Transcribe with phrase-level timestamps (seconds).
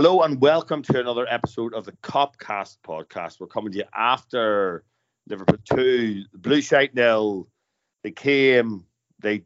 [0.00, 3.40] Hello and welcome to another episode of the Copcast podcast.
[3.40, 4.84] We're coming to you after
[5.26, 7.48] Liverpool 2, Blue Shite nil.
[8.04, 8.86] They came,
[9.18, 9.42] they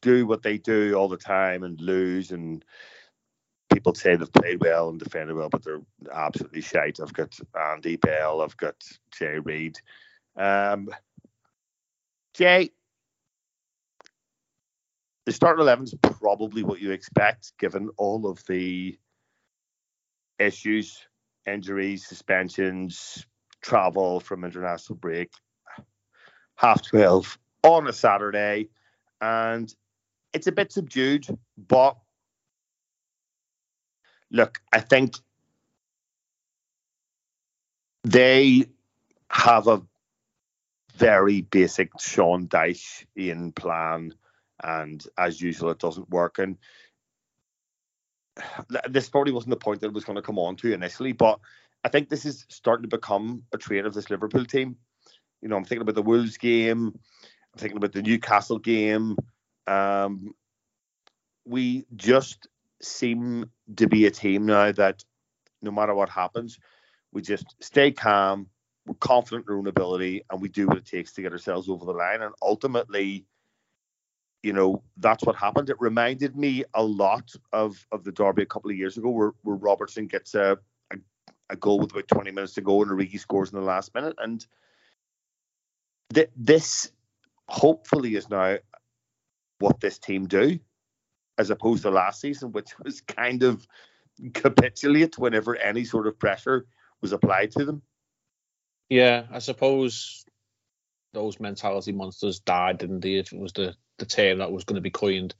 [0.00, 2.32] do what they do all the time and lose.
[2.32, 2.64] And
[3.72, 6.98] people say they've played well and defended well, but they're absolutely shite.
[7.00, 8.82] I've got Andy Bell, I've got
[9.16, 9.78] Jay Reid.
[10.34, 10.88] Um,
[12.34, 12.70] Jay,
[15.26, 18.98] the start 11 is probably what you expect given all of the
[20.46, 21.06] issues,
[21.46, 23.26] injuries, suspensions,
[23.60, 25.30] travel from international break,
[26.56, 28.68] half 12 on a Saturday.
[29.20, 29.72] And
[30.32, 31.26] it's a bit subdued,
[31.56, 31.96] but
[34.30, 35.16] look, I think
[38.04, 38.66] they
[39.30, 39.82] have a
[40.96, 44.14] very basic Sean Dyche in plan,
[44.62, 46.38] and as usual, it doesn't work.
[46.38, 46.58] And
[48.88, 51.40] this probably wasn't the point that it was going to come on to initially, but
[51.84, 54.76] I think this is starting to become a trait of this Liverpool team.
[55.40, 59.16] You know, I'm thinking about the Wolves game, I'm thinking about the Newcastle game.
[59.66, 60.34] Um,
[61.44, 62.46] we just
[62.80, 65.02] seem to be a team now that
[65.60, 66.58] no matter what happens,
[67.12, 68.48] we just stay calm,
[68.86, 71.68] we're confident in our own ability, and we do what it takes to get ourselves
[71.68, 72.22] over the line.
[72.22, 73.26] And ultimately,
[74.42, 75.70] you know, that's what happened.
[75.70, 79.32] It reminded me a lot of of the derby a couple of years ago, where,
[79.42, 80.58] where Robertson gets a,
[80.92, 80.96] a,
[81.50, 84.16] a goal with about 20 minutes to go, and Origi scores in the last minute.
[84.18, 84.44] And
[86.12, 86.90] th- this
[87.48, 88.58] hopefully is now
[89.60, 90.58] what this team do,
[91.38, 93.66] as opposed to last season, which was kind of
[94.34, 96.66] capitulate whenever any sort of pressure
[97.00, 97.82] was applied to them.
[98.88, 100.24] Yeah, I suppose
[101.14, 103.14] those mentality monsters died, didn't they?
[103.14, 105.34] If it was the the term that was going to be coined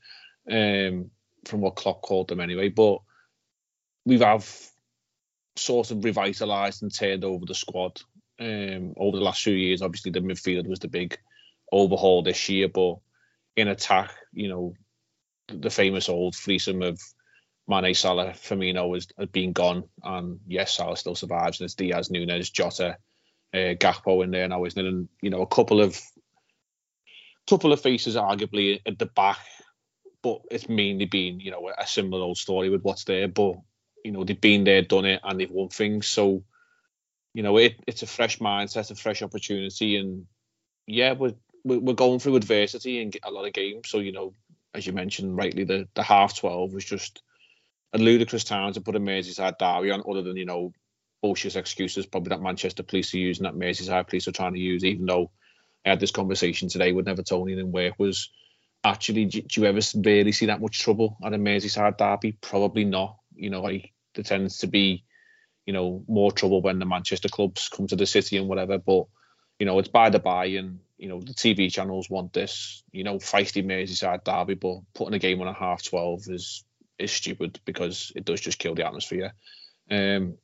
[0.49, 1.11] um,
[1.45, 2.69] from what Klopp called them anyway.
[2.69, 2.99] But
[4.05, 4.49] we've have
[5.57, 8.01] sort of revitalised and turned over the squad
[8.41, 9.83] um, over the last few years.
[9.83, 11.19] Obviously, the midfield was the big
[11.73, 12.97] overhaul this year, but
[13.57, 14.75] in attack, you know,
[15.49, 17.01] the famous old threesome of
[17.69, 22.11] Mane, Salah, Firmino has, has been gone, and yes, Salah still survives, and it's Diaz,
[22.11, 22.97] Nunez, Jota,
[23.55, 24.89] uh, Gakpo in there now, isn't it?
[24.89, 26.01] And you know, a couple of
[27.53, 29.39] couple of faces arguably at the back,
[30.23, 33.29] but it's mainly been you know a similar old story with what's there.
[33.29, 33.57] But
[34.03, 36.07] you know they've been there, done it, and they've won things.
[36.07, 36.45] So
[37.35, 40.25] you know it, it's a fresh mindset, a fresh opportunity, and
[40.87, 43.91] yeah, we're we're going through adversity and a lot of games.
[43.91, 44.33] So you know,
[44.73, 47.23] as you mentioned rightly, the the half twelve was just
[47.93, 50.73] a ludicrous time to put a Merseyside derby on, other than you know
[51.21, 54.87] bullshit excuses probably that Manchester police are using, that Merseyside police are trying to use,
[54.87, 55.31] even though
[55.85, 58.31] I had this conversation today with Nevertonian and work was
[58.85, 62.33] actually do, do, you ever really see that much trouble at a Merseyside derby?
[62.33, 63.19] Probably not.
[63.35, 65.05] You know, like there tends to be,
[65.67, 68.79] you know, more trouble when the Manchester clubs come to the city and whatever.
[68.79, 69.07] But
[69.59, 73.05] you know, it's by the by, and you know the TV channels want this, you
[73.05, 74.55] know, feisty Merseyside derby.
[74.55, 76.65] But putting a game on a half twelve is
[76.99, 79.33] is stupid because it does just kill the atmosphere.
[79.91, 80.37] Um,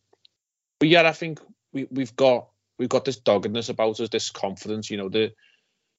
[0.78, 1.41] but yeah, I think
[1.72, 4.91] we we've got we've got this doggedness about us, this confidence.
[4.91, 5.33] You know, the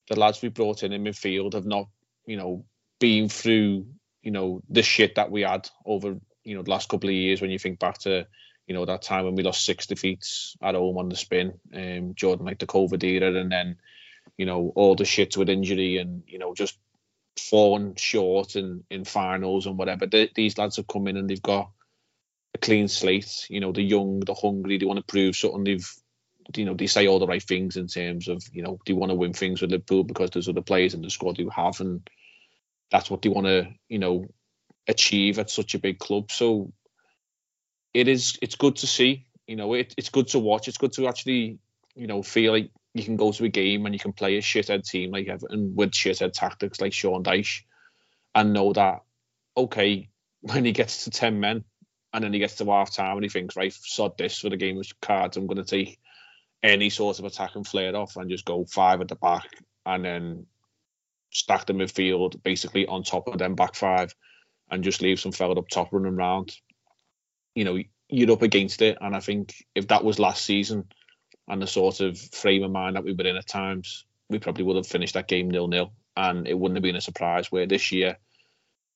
[0.09, 1.87] the lads we brought in in midfield have not,
[2.25, 2.65] you know,
[2.99, 3.85] been through,
[4.23, 7.41] you know, the shit that we had over, you know, the last couple of years.
[7.41, 8.25] When you think back to,
[8.65, 12.15] you know, that time when we lost six defeats at home on the spin, um,
[12.15, 13.77] Jordan like the COVID era, and then,
[14.37, 16.77] you know, all the shits with injury and you know just
[17.37, 20.05] falling short in in finals and whatever.
[20.05, 21.69] The, these lads have come in and they've got
[22.53, 23.45] a clean slate.
[23.49, 25.63] You know, they're young, they're hungry, they want to prove something.
[25.63, 25.89] They've
[26.55, 29.11] you know, they say all the right things in terms of, you know, you want
[29.11, 32.07] to win things with Liverpool because there's other players in the squad you have, and
[32.91, 34.27] that's what they want to, you know,
[34.87, 36.31] achieve at such a big club.
[36.31, 36.73] So
[37.93, 40.67] it is, it's good to see, you know, it, it's good to watch.
[40.67, 41.59] It's good to actually,
[41.95, 44.41] you know, feel like you can go to a game and you can play a
[44.41, 47.61] shithead team like Everton with shithead tactics like Sean Dyche
[48.33, 49.01] and know that,
[49.55, 50.09] okay,
[50.41, 51.63] when he gets to 10 men
[52.13, 54.57] and then he gets to half time and he thinks, right, sod this for the
[54.57, 55.99] game of cards, I'm going to take
[56.61, 59.47] any sort of attack and flare off and just go five at the back
[59.85, 60.45] and then
[61.31, 64.13] stack the midfield basically on top of them back five
[64.69, 66.55] and just leave some fella up top running around.
[67.55, 67.79] You know,
[68.09, 68.97] you're up against it.
[68.99, 70.85] And I think if that was last season
[71.47, 74.63] and the sort of frame of mind that we were in at times, we probably
[74.63, 77.51] would have finished that game nil nil and it wouldn't have been a surprise.
[77.51, 78.17] Where this year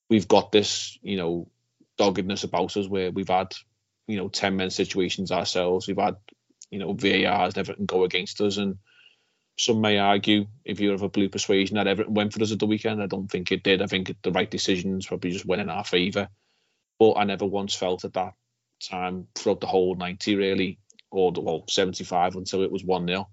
[0.09, 1.47] we've got this, you know,
[1.97, 3.53] doggedness about us where we've had,
[4.07, 5.87] you know, 10 men situations ourselves.
[5.87, 6.17] We've had
[6.73, 8.57] you know, VAR has Everton go against us.
[8.57, 8.79] And
[9.59, 12.57] some may argue, if you're of a blue persuasion, that Everton went for us at
[12.57, 13.01] the weekend.
[13.01, 13.83] I don't think it did.
[13.83, 16.29] I think the right decisions probably just went in our favour.
[16.97, 18.33] But I never once felt at that
[18.81, 20.79] time throughout the whole 90 really,
[21.11, 23.27] or the, well 75 until it was one 0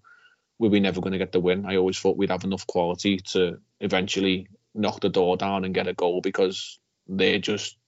[0.58, 1.64] we were never going to get the win.
[1.64, 5.88] I always thought we'd have enough quality to eventually knock the door down and get
[5.88, 6.78] a goal because
[7.08, 7.78] they're just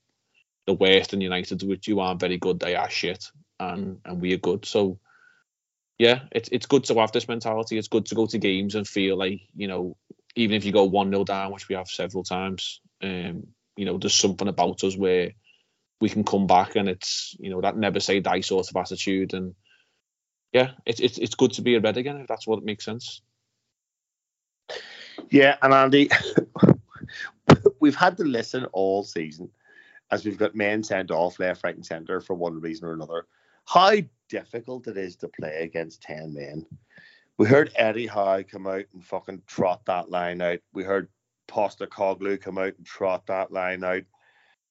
[0.67, 2.59] the worst in United, which you aren't very good.
[2.59, 3.27] They are shit,
[3.61, 4.65] and and we are good.
[4.65, 4.99] So
[6.03, 7.79] yeah, it's it's good to have this mentality.
[7.79, 9.97] It's good to go to games and feel like you know,
[10.35, 13.47] even if you go one 0 down, which we have several times, um,
[13.77, 15.31] you know, there's something about us where
[16.01, 19.33] we can come back, and it's you know that never say die sort of attitude,
[19.33, 19.55] and
[20.53, 23.23] yeah, it's it's it's good to be a red again if that's what makes sense.
[25.31, 26.11] Yeah, and Andy,
[27.81, 29.51] we've had to listen all season
[30.11, 33.29] as we've got men sent off left, right, and centre for one reason or another.
[33.65, 33.93] How
[34.33, 36.65] difficult it is to play against ten men.
[37.37, 40.61] We heard Eddie Howe come out and fucking trot that line out.
[40.73, 41.09] We heard
[41.49, 44.05] Postecoglou come out and trot that line out,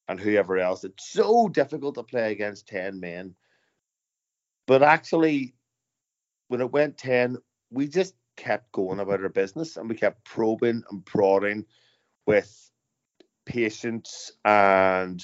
[0.08, 0.84] and whoever else.
[0.84, 3.36] It's so difficult to play against ten men.
[4.66, 5.54] But actually,
[6.48, 7.38] when it went ten,
[7.69, 11.66] we just kept going about our business and we kept probing and prodding
[12.25, 12.72] with
[13.46, 15.24] patience and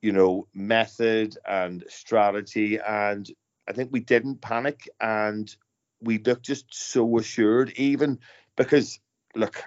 [0.00, 3.30] you know method and strategy and
[3.70, 5.56] i think we didn't panic and
[6.02, 8.18] we looked just so assured even
[8.56, 8.98] because
[9.34, 9.62] look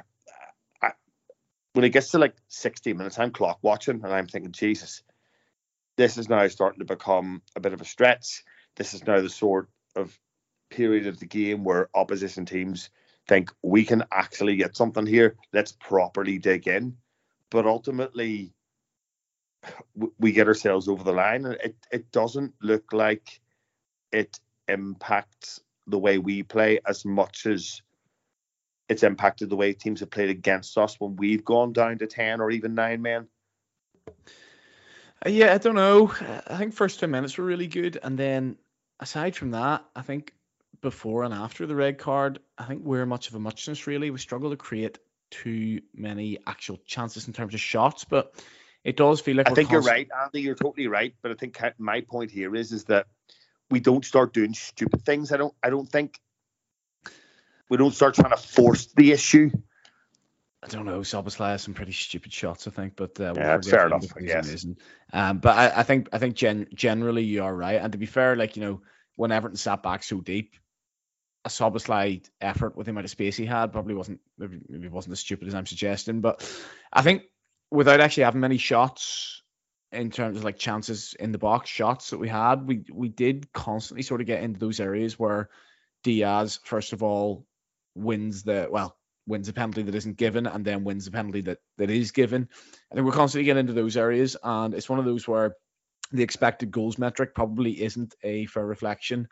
[0.82, 0.92] I,
[1.74, 5.04] when it gets to like 60 minutes i'm clock watching and i'm thinking jesus
[5.96, 8.44] this is now starting to become a bit of a stretch
[8.76, 10.18] this is now the sort of
[10.70, 12.90] period of the game where opposition teams
[13.28, 15.36] think we can actually get something here.
[15.54, 16.98] Let's properly dig in.
[17.50, 18.54] But ultimately,
[20.20, 23.40] we get ourselves over the line, and it, it doesn't look like
[24.14, 27.82] it impacts the way we play as much as
[28.88, 32.40] it's impacted the way teams have played against us when we've gone down to 10
[32.42, 33.28] or even nine men.
[35.26, 36.14] Uh, yeah, I don't know.
[36.48, 38.00] I think first 10 minutes were really good.
[38.02, 38.58] And then
[39.00, 40.34] aside from that, I think
[40.82, 44.12] before and after the red card, I think we're much of a muchness really.
[44.12, 45.00] We struggle to create
[45.32, 48.36] too many actual chances in terms of shots, but
[48.84, 50.42] it does feel like I think you're right, Andy.
[50.42, 51.16] You're totally right.
[51.22, 53.08] But I think my point here is is that
[53.74, 55.32] we don't start doing stupid things.
[55.32, 55.54] I don't.
[55.64, 56.20] I don't think
[57.70, 59.50] we don't start trying to force the issue.
[60.64, 61.00] I don't know.
[61.00, 64.06] Szoboszlai has some pretty stupid shots, I think, but uh, yeah, that's fair enough.
[64.22, 64.66] Yes.
[65.12, 67.82] Um, but I, I, think I think gen- generally you are right.
[67.82, 68.82] And to be fair, like you know,
[69.16, 70.54] when Everton sat back so deep,
[71.46, 75.14] a Szoboszlai effort with the amount of space he had probably wasn't maybe, maybe wasn't
[75.14, 76.22] as stupid as I'm suggesting.
[76.22, 76.48] But
[76.94, 77.24] I think
[77.72, 79.43] without actually having many shots
[79.94, 83.52] in terms of like chances in the box shots that we had, we we did
[83.54, 85.50] constantly sort of get into those areas where
[86.04, 87.46] Diaz first of all
[87.96, 91.60] wins the well wins a penalty that isn't given and then wins a penalty that
[91.78, 92.50] that is given.
[92.92, 95.56] I think we're constantly getting into those areas and it's one of those where
[96.12, 99.28] the expected goals metric probably isn't a fair reflection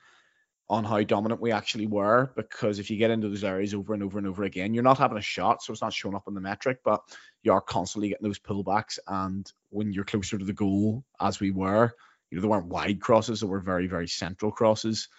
[0.71, 4.01] on how dominant we actually were because if you get into those areas over and
[4.01, 6.33] over and over again, you're not having a shot, so it's not showing up on
[6.33, 7.01] the metric, but
[7.43, 8.97] you are constantly getting those pullbacks.
[9.05, 11.91] And when you're closer to the goal, as we were,
[12.29, 15.09] you know, there weren't wide crosses, there were very, very central crosses.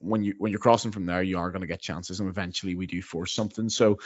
[0.00, 2.74] When you when you're crossing from there, you are going to get chances, and eventually
[2.74, 3.68] we do force something.
[3.68, 3.98] So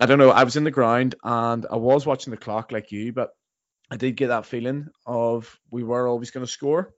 [0.00, 0.30] I don't know.
[0.30, 3.30] I was in the ground and I was watching the clock like you, but
[3.92, 6.92] I did get that feeling of we were always going to score.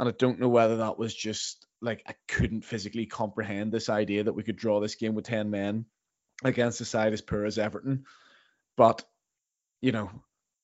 [0.00, 4.24] And I don't know whether that was just like I couldn't physically comprehend this idea
[4.24, 5.84] that we could draw this game with 10 men
[6.42, 8.06] against a side as poor as Everton.
[8.78, 9.04] But,
[9.82, 10.10] you know,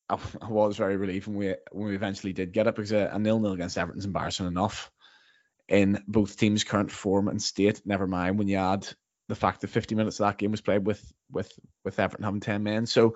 [0.09, 3.11] I, I was very relieved when we when we eventually did get it because a,
[3.13, 4.89] a nil-nil against Everton's embarrassing enough
[5.69, 7.83] in both teams' current form and state.
[7.85, 8.87] Never mind when you add
[9.27, 11.51] the fact that 50 minutes of that game was played with with
[11.83, 12.85] with Everton having 10 men.
[12.85, 13.15] So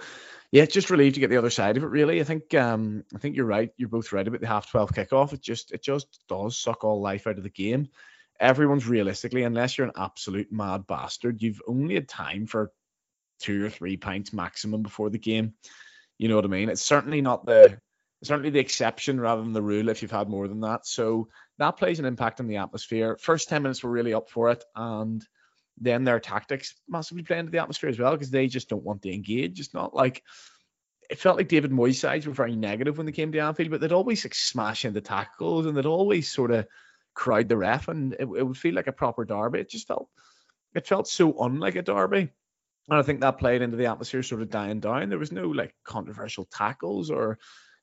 [0.51, 1.87] yeah, just relieved to get the other side of it.
[1.87, 3.71] Really, I think um I think you're right.
[3.77, 5.33] You're both right about the half 12 kickoff.
[5.33, 7.89] It just it just does suck all life out of the game.
[8.39, 12.71] Everyone's realistically, unless you're an absolute mad bastard, you've only had time for
[13.39, 15.53] two or three pints maximum before the game.
[16.17, 16.69] You know what I mean?
[16.69, 17.79] It's certainly not the
[18.23, 20.85] certainly the exception rather than the rule if you've had more than that.
[20.85, 23.17] So that plays an impact on the atmosphere.
[23.19, 25.25] First 10 minutes were really up for it and
[25.81, 29.01] then their tactics massively play into the atmosphere as well because they just don't want
[29.01, 29.59] to engage.
[29.59, 30.23] It's not like
[31.09, 33.81] it felt like David Moyes' sides were very negative when they came to Anfield, but
[33.81, 36.67] they'd always like smash into tackles and they'd always sort of
[37.13, 39.59] crowd the ref, and it, it would feel like a proper derby.
[39.59, 40.07] It just felt
[40.73, 42.29] it felt so unlike a derby.
[42.89, 45.09] And I think that played into the atmosphere sort of dying down.
[45.09, 47.39] There was no like controversial tackles or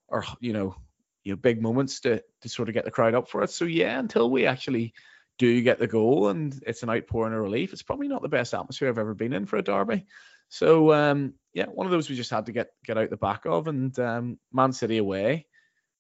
[0.09, 0.76] or you know,
[1.23, 3.50] you know, big moments to to sort of get the crowd up for it.
[3.50, 4.95] So yeah, until we actually
[5.38, 8.28] do you get the goal and it's an outpouring of relief, it's probably not the
[8.28, 10.07] best atmosphere I've ever been in for a derby.
[10.49, 13.47] So um, yeah, one of those we just had to get get out the back
[13.47, 13.68] of.
[13.68, 15.47] And um, Man City away,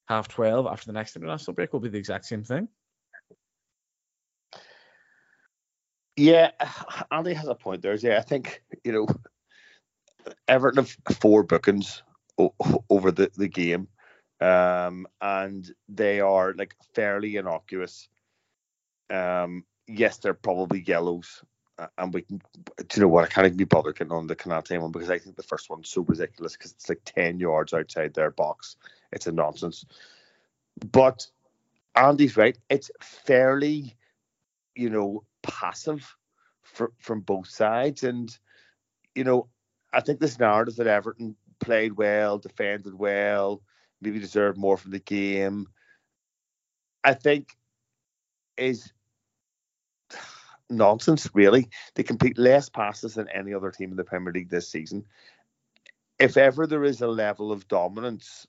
[0.08, 2.68] half twelve after the next international break will be the exact same thing.
[6.16, 6.50] Yeah,
[7.12, 7.94] Andy has a point there.
[7.94, 9.06] Yeah, I think you know
[10.48, 12.02] Everton have four bookings
[12.38, 12.54] o-
[12.90, 13.88] over the, the game,
[14.40, 18.08] um, and they are like fairly innocuous.
[19.10, 21.42] Um, yes, they're probably yellows,
[21.96, 22.40] and we can.
[22.76, 23.24] Do you know what?
[23.24, 25.70] I can't even be bothered getting on the Konate one because I think the first
[25.70, 28.76] one's so ridiculous because it's like ten yards outside their box.
[29.12, 29.84] It's a nonsense.
[30.92, 31.26] But
[31.94, 32.56] Andy's right.
[32.68, 33.96] It's fairly,
[34.74, 36.14] you know, passive
[36.62, 38.36] for, from both sides, and
[39.14, 39.48] you know,
[39.92, 43.62] I think this narrative that Everton played well, defended well,
[44.00, 45.66] maybe deserved more from the game.
[47.04, 47.56] I think
[48.56, 48.92] is
[50.70, 51.68] nonsense, really.
[51.94, 55.04] They complete less passes than any other team in the Premier League this season.
[56.18, 58.46] If ever there is a level of dominance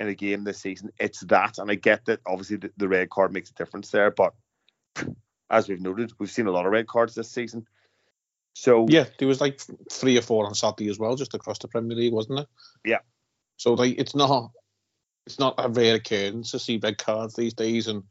[0.00, 1.58] in a game this season, it's that.
[1.58, 4.34] And I get that obviously the, the red card makes a difference there, but
[5.50, 7.66] as we've noted, we've seen a lot of red cards this season.
[8.54, 9.60] So yeah, there was like
[9.90, 12.48] three or four on Saturday as well, just across the Premier League, wasn't it?
[12.84, 12.98] Yeah.
[13.56, 14.50] So like, it's not,
[15.26, 18.04] it's not a rare occurrence to see red cards these days, and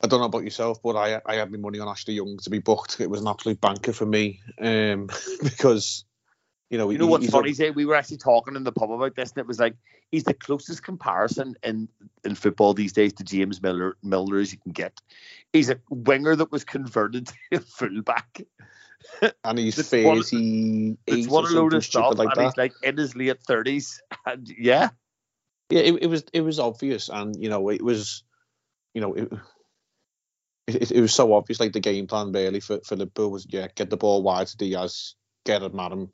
[0.00, 2.50] I don't know about yourself, but I I had my money on Ashley Young to
[2.50, 3.00] be booked.
[3.00, 5.08] It was an absolute banker for me, um,
[5.42, 6.04] because
[6.70, 7.52] you know you know what's funny?
[7.52, 9.74] Say we were actually talking in the pub about this, and it was like
[10.10, 11.88] he's the closest comparison in
[12.24, 15.00] in football these days to James Miller Milner as you can get.
[15.52, 18.42] He's a winger that was converted to a fullback.
[19.42, 20.96] and he's thirty.
[21.08, 22.44] It's one a load of stuff, like and that.
[22.44, 24.90] he's like in his late thirties, and yeah,
[25.70, 25.80] yeah.
[25.80, 28.22] It, it was it was obvious, and you know it was,
[28.94, 29.32] you know it,
[30.68, 31.60] it, it, was so obvious.
[31.60, 34.56] Like the game plan really for, for Liverpool was yeah, get the ball wide to
[34.56, 36.10] Diaz, get him at him,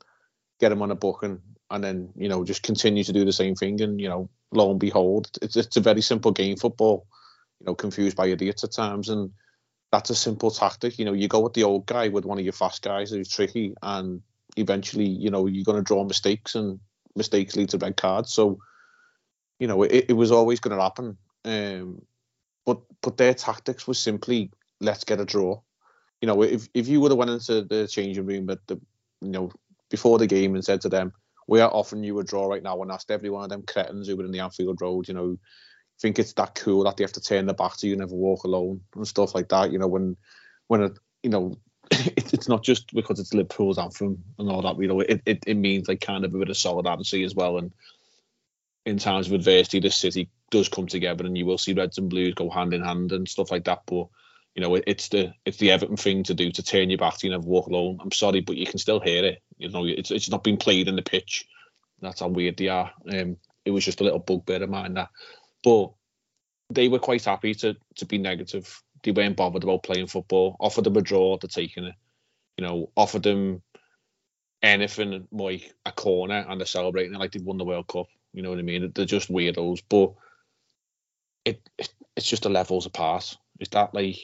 [0.59, 3.55] get him on a booking, and then you know just continue to do the same
[3.55, 3.81] thing.
[3.81, 7.05] And you know, lo and behold, it's it's a very simple game football.
[7.59, 9.31] You know, confused by idiots at times, and
[9.91, 10.97] that's a simple tactic.
[10.97, 13.29] You know, you go with the old guy with one of your fast guys who's
[13.29, 14.21] tricky, and
[14.55, 16.79] eventually, you know, you're going to draw mistakes, and
[17.15, 18.33] mistakes lead to red cards.
[18.33, 18.59] So,
[19.59, 21.17] you know, it, it was always going to happen.
[21.45, 22.01] Um,
[22.65, 25.59] but but their tactics was simply let's get a draw.
[26.21, 28.79] You know, if if you would have went into the changing room at the
[29.21, 29.51] you know
[29.89, 31.13] before the game and said to them,
[31.47, 34.07] "We are offering you a draw right now," and asked every one of them cretins
[34.07, 35.37] who were in the Anfield Road, you know,
[36.01, 38.43] think it's that cool that they have to turn their back to you, never walk
[38.43, 39.71] alone, and stuff like that.
[39.71, 40.17] You know, when
[40.67, 41.57] when it, you know.
[42.17, 44.99] It's not just because it's Liverpool's anthem and all that, you know.
[44.99, 47.71] It, it, it means like kind of a bit of solidarity as well, and
[48.85, 52.09] in times of adversity, this city does come together, and you will see Reds and
[52.09, 53.81] Blues go hand in hand and stuff like that.
[53.85, 54.07] But
[54.53, 57.27] you know, it's the it's the Everton thing to do to turn your back to
[57.27, 57.97] you never walk alone.
[58.01, 59.41] I'm sorry, but you can still hear it.
[59.57, 61.45] You know, it's it's not been played in the pitch.
[62.01, 62.91] That's how weird they are.
[63.11, 65.09] Um, it was just a little bugbear of mine that,
[65.63, 65.91] but
[66.69, 68.81] they were quite happy to to be negative.
[69.03, 70.55] They weren't bothered about playing football.
[70.59, 71.95] Offered them a draw, they're taking it.
[72.57, 73.61] You know, offered them
[74.61, 78.07] anything like a corner and they're celebrating it like they've won the World Cup.
[78.35, 78.91] You know what I mean?
[78.93, 80.13] They're just weirdos, but
[81.45, 83.37] it, it it's just a levels apart.
[83.61, 84.17] Is that like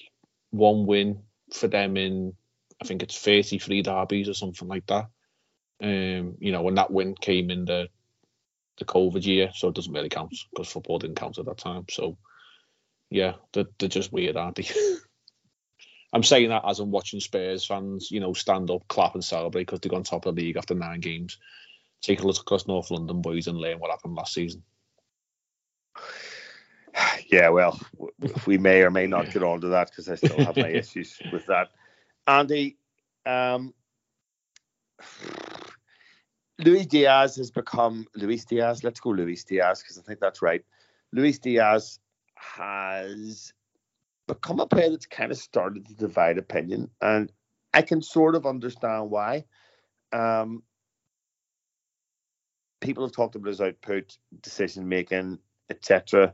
[0.50, 2.34] one win for them in
[2.82, 5.08] I think it's 33 derbies or something like that.
[5.82, 7.88] Um, you know, when that win came in the
[8.78, 11.86] the COVID year, so it doesn't really count because football didn't count at that time.
[11.90, 12.18] So
[13.10, 14.68] yeah, they're, they're just weird, aren't they?
[16.14, 19.62] I'm saying that as I'm watching Spurs fans, you know, stand up, clap, and celebrate
[19.62, 21.38] because they got on top of the league after nine games
[22.02, 24.64] take a look across North London, boys, and learn what happened last season.
[27.32, 27.80] Yeah, well,
[28.46, 31.18] we may or may not get on to that because I still have my issues
[31.32, 31.70] with that.
[32.28, 32.76] Andy,
[33.26, 33.74] um,
[36.60, 38.84] Luis Diaz has become Luis Diaz.
[38.84, 40.64] Let's go Luis Diaz because I think that's right.
[41.14, 42.00] Luis Diaz
[42.36, 43.54] has
[44.28, 47.32] become a player that's kind of started to divide opinion, and
[47.74, 49.46] I can sort of understand why.
[50.12, 50.64] Um,
[52.82, 56.34] people have talked about his output, decision making, etc.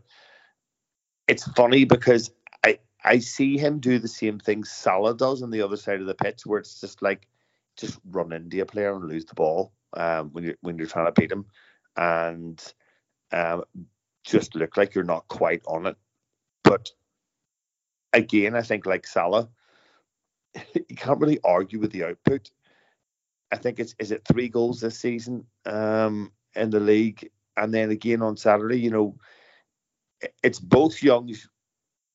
[1.27, 2.31] It's funny because
[2.65, 6.07] I I see him do the same thing Salah does on the other side of
[6.07, 7.27] the pitch, where it's just like
[7.75, 11.05] just run into a player and lose the ball um, when you're when you're trying
[11.05, 11.45] to beat him,
[11.95, 12.73] and
[13.31, 13.63] um,
[14.23, 15.97] just look like you're not quite on it.
[16.63, 16.91] But
[18.13, 19.49] again, I think like Salah,
[20.73, 22.49] you can't really argue with the output.
[23.51, 25.45] I think it's is it three goals this season.
[25.65, 27.29] Um, in the league.
[27.55, 29.17] And then again on Saturday, you know,
[30.43, 31.47] it's both Young's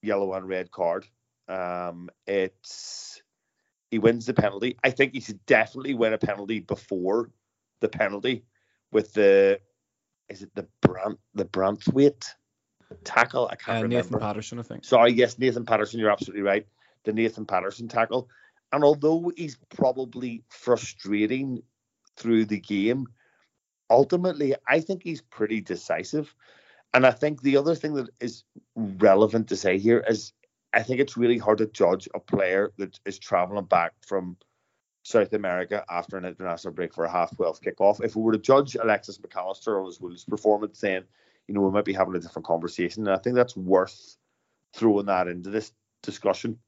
[0.03, 1.07] yellow and red card.
[1.49, 3.23] Um, it's
[3.91, 4.77] he wins the penalty.
[4.83, 7.31] I think he should definitely win a penalty before
[7.81, 8.45] the penalty
[8.91, 9.61] with the
[10.29, 12.25] is it the Brant the Branthwaite
[13.05, 13.49] tackle.
[13.51, 13.97] I can't Uh, remember.
[13.97, 14.85] Nathan Patterson, I think.
[14.85, 15.99] Sorry, yes, Nathan Patterson.
[16.01, 16.67] You're absolutely right.
[17.05, 18.29] The Nathan Patterson tackle,
[18.73, 21.63] and although he's probably frustrating
[22.17, 23.09] through the game,
[23.93, 26.35] ultimately I think he's pretty decisive.
[26.95, 28.45] And I think the other thing that is
[28.75, 30.33] relevant to say here is
[30.73, 34.37] I think it's really hard to judge a player that is traveling back from
[35.03, 38.03] South America after an international break for a half 12 kickoff.
[38.03, 41.05] If we were to judge Alexis Mac Allister on his Wolves performance, then
[41.47, 43.07] you know we might be having a different conversation.
[43.07, 44.17] And I think that's worth
[44.75, 45.73] throwing that into this
[46.03, 46.59] discussion.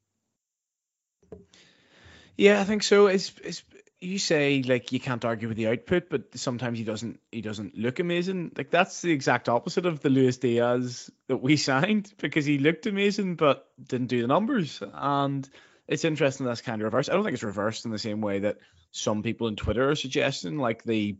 [2.36, 3.06] Yeah, I think so.
[3.06, 3.62] It's, it's
[4.04, 7.76] you say like you can't argue with the output, but sometimes he doesn't he doesn't
[7.76, 8.52] look amazing.
[8.56, 12.86] Like that's the exact opposite of the Luis Diaz that we signed because he looked
[12.86, 14.82] amazing but didn't do the numbers.
[14.92, 15.48] And
[15.88, 17.10] it's interesting that's kind of reversed.
[17.10, 18.58] I don't think it's reversed in the same way that
[18.90, 20.58] some people on Twitter are suggesting.
[20.58, 21.18] Like the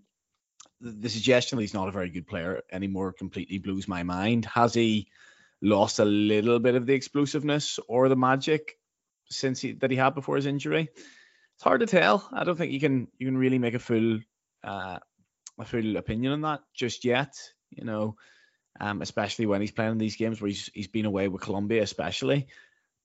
[0.81, 4.45] the suggestion that he's not a very good player anymore completely blows my mind.
[4.47, 5.09] Has he
[5.63, 8.77] lost a little bit of the explosiveness or the magic
[9.31, 10.91] since he, that he had before his injury?
[11.57, 12.29] It's hard to tell.
[12.33, 14.19] I don't think you can you can really make a full
[14.63, 14.99] uh,
[15.59, 17.35] a full opinion on that just yet.
[17.71, 18.17] You know,
[18.81, 21.83] um, especially when he's playing in these games where he's he's been away with Colombia,
[21.83, 22.49] especially.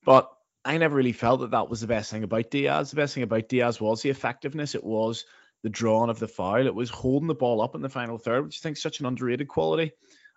[0.05, 0.31] But
[0.65, 2.89] I never really felt that that was the best thing about Diaz.
[2.89, 4.75] The best thing about Diaz was the effectiveness.
[4.75, 5.25] It was
[5.63, 6.65] the drawing of the foul.
[6.65, 8.99] It was holding the ball up in the final third, which I think is such
[8.99, 9.91] an underrated quality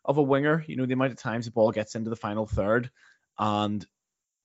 [0.04, 0.64] of a winger.
[0.66, 2.90] You know, the amount of times the ball gets into the final third
[3.38, 3.84] and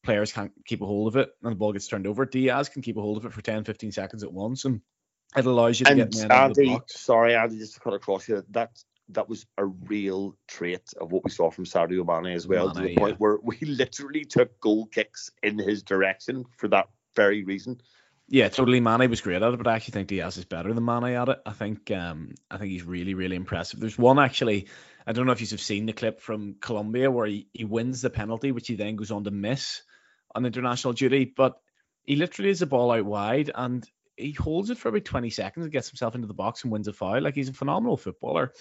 [0.08, 2.26] players can't keep a hold of it and the ball gets turned over.
[2.26, 4.80] Diaz can keep a hold of it for 10, 15 seconds at once and
[5.36, 7.00] it allows you to And get men of the box.
[7.02, 8.72] sorry, Andy, just to cut across you, that
[9.10, 12.80] that was a real trait of what we saw from Sadio Mane as well, to
[12.80, 13.18] Mane, the point yeah.
[13.18, 17.82] where we literally took goal kicks in his direction for that very reason.
[18.30, 18.80] Yeah, totally.
[18.80, 21.30] Mane was great at it, but I actually think Diaz is better than Mane at
[21.30, 21.40] it.
[21.46, 23.80] I think um, I think he's really, really impressive.
[23.80, 24.68] There's one actually,
[25.06, 28.10] I don't know if you've seen the clip from Colombia where he, he wins the
[28.10, 29.82] penalty, which he then goes on to miss
[30.38, 31.60] on international duty, but
[32.04, 35.66] he literally is a ball out wide and he holds it for about 20 seconds
[35.66, 37.22] and gets himself into the box and wins a foul.
[37.22, 38.54] Like he's a phenomenal footballer.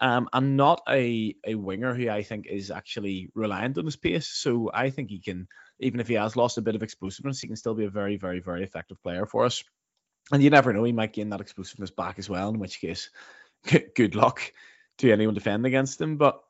[0.00, 4.26] Um, and not a, a winger who I think is actually reliant on his pace.
[4.26, 5.46] So I think he can,
[5.78, 8.16] even if he has lost a bit of explosiveness, he can still be a very,
[8.16, 9.62] very, very effective player for us.
[10.32, 13.10] And you never know, he might gain that explosiveness back as well, in which case,
[13.94, 14.52] good luck
[14.98, 16.16] to anyone defending against him.
[16.16, 16.40] But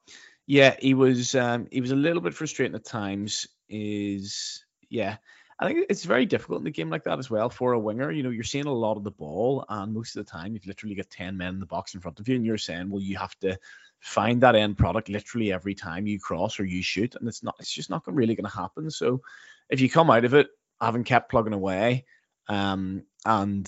[0.46, 3.46] yeah, he was um, he was a little bit frustrating at times.
[3.68, 4.61] Is
[4.92, 5.16] yeah,
[5.58, 8.10] I think it's very difficult in a game like that as well for a winger.
[8.10, 10.66] You know, you're seeing a lot of the ball, and most of the time you've
[10.66, 13.00] literally got ten men in the box in front of you, and you're saying, well,
[13.00, 13.58] you have to
[14.00, 17.54] find that end product literally every time you cross or you shoot, and it's not,
[17.58, 18.90] it's just not really going to happen.
[18.90, 19.22] So
[19.70, 20.48] if you come out of it
[20.80, 22.04] having kept plugging away,
[22.48, 23.66] um, and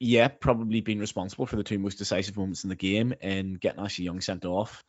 [0.00, 3.80] yeah, probably been responsible for the two most decisive moments in the game in getting
[3.80, 4.82] Ashley Young sent off.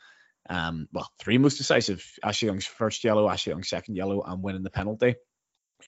[0.49, 4.63] Um, well, three most decisive: Ashley Young's first yellow, Ashley Young's second yellow, and winning
[4.63, 5.15] the penalty.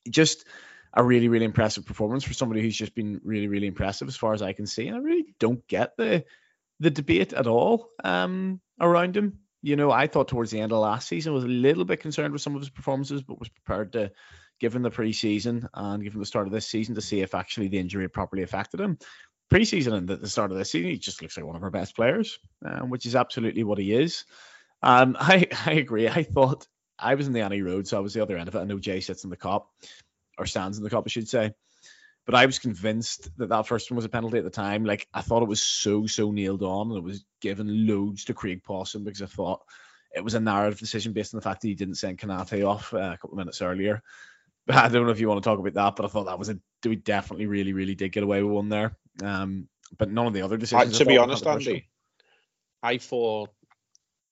[0.10, 0.46] Just
[0.94, 4.34] a really, really impressive performance for somebody who's just been really, really impressive as far
[4.34, 4.88] as I can see.
[4.88, 6.24] And I really don't get the
[6.80, 9.40] the debate at all um, around him.
[9.62, 12.34] You know, I thought towards the end of last season was a little bit concerned
[12.34, 14.12] with some of his performances, but was prepared to
[14.60, 17.34] give him the preseason and give him the start of this season to see if
[17.34, 18.98] actually the injury had properly affected him.
[19.52, 21.96] Preseason and the start of this season, he just looks like one of our best
[21.96, 24.26] players, um, which is absolutely what he is.
[24.82, 26.08] Um, I I agree.
[26.10, 26.68] I thought
[27.04, 28.60] I was in the Annie Road, so I was the other end of it.
[28.60, 29.66] I know Jay sits in the Kop
[30.38, 31.54] or stands in the Kop, I should say.
[32.26, 34.86] But I was convinced that that first one was a penalty at the time.
[34.86, 38.34] Like I thought it was so so nailed on, and it was given loads to
[38.34, 39.62] Craig Pawson because I thought
[40.16, 42.94] it was a narrative decision based on the fact that he didn't send Konate off
[42.94, 44.02] uh, a couple of minutes earlier.
[44.66, 46.40] But I don't know if you want to talk about that, but I thought that
[46.40, 48.98] was a we definitely really really did get away with one there.
[49.22, 50.98] Um, but none of the other decisions.
[50.98, 51.46] To be honest.
[51.46, 51.90] Andy,
[52.82, 53.50] I thought,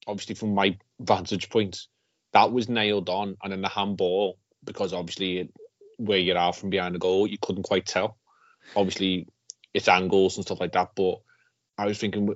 [0.07, 1.87] obviously from my vantage point,
[2.33, 5.49] that was nailed on, and in the handball, because obviously
[5.97, 8.17] where you are from behind the goal, you couldn't quite tell.
[8.75, 9.27] Obviously,
[9.73, 11.21] it's angles and stuff like that, but
[11.77, 12.35] I was thinking we-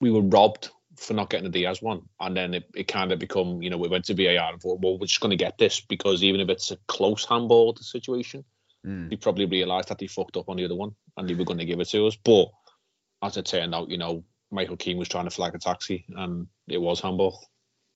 [0.00, 3.18] we were robbed for not getting the Diaz one, and then it, it kind of
[3.18, 5.56] become, you know, we went to VAR and thought, well, we're just going to get
[5.58, 8.44] this because even if it's a close handball situation,
[8.86, 9.10] Mm.
[9.10, 11.58] they probably realised that they fucked up on the other one and they were going
[11.58, 12.14] to give it to us.
[12.16, 12.46] But
[13.20, 14.22] as it turned out, you know,
[14.52, 17.44] Michael Keane was trying to flag a taxi and it was handball.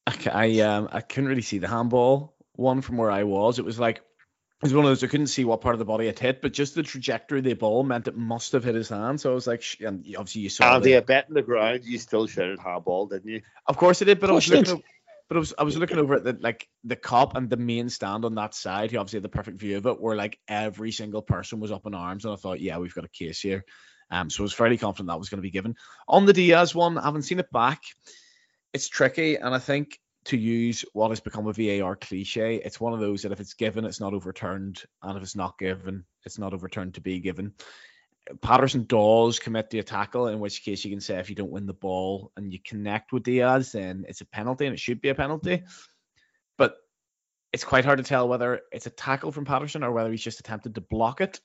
[0.07, 3.59] I, I um I couldn't really see the handball one from where I was.
[3.59, 5.85] It was like it was one of those I couldn't see what part of the
[5.85, 8.75] body it hit, but just the trajectory of the ball meant it must have hit
[8.75, 9.21] his hand.
[9.21, 10.75] So I was like, and obviously you saw.
[10.75, 13.43] Andy, the- I bet in the ground you still shouted handball, didn't you?
[13.67, 14.75] Of course it did, but I was looking.
[14.75, 14.83] o-
[15.29, 17.88] But I was I was looking over at the like the Kop and the main
[17.88, 20.93] stand on that side, who obviously had the perfect view of it, where like every
[20.93, 23.65] single person was up in arms, and I thought, yeah, we've got a case here.
[24.11, 25.75] Um, so I was fairly confident that was going to be given.
[26.07, 27.81] On the Diaz one, I haven't seen it back.
[28.72, 32.56] It's tricky, and I think to use what has become a VAR cliche.
[32.56, 35.58] It's one of those that if it's given, it's not overturned, and if it's not
[35.58, 37.54] given, it's not overturned to be given.
[38.40, 41.66] Patterson does commit the tackle, in which case you can say if you don't win
[41.66, 45.08] the ball and you connect with Diaz, then it's a penalty and it should be
[45.08, 45.64] a penalty.
[46.56, 46.76] But
[47.52, 50.40] it's quite hard to tell whether it's a tackle from Patterson or whether he's just
[50.40, 51.40] attempted to block it.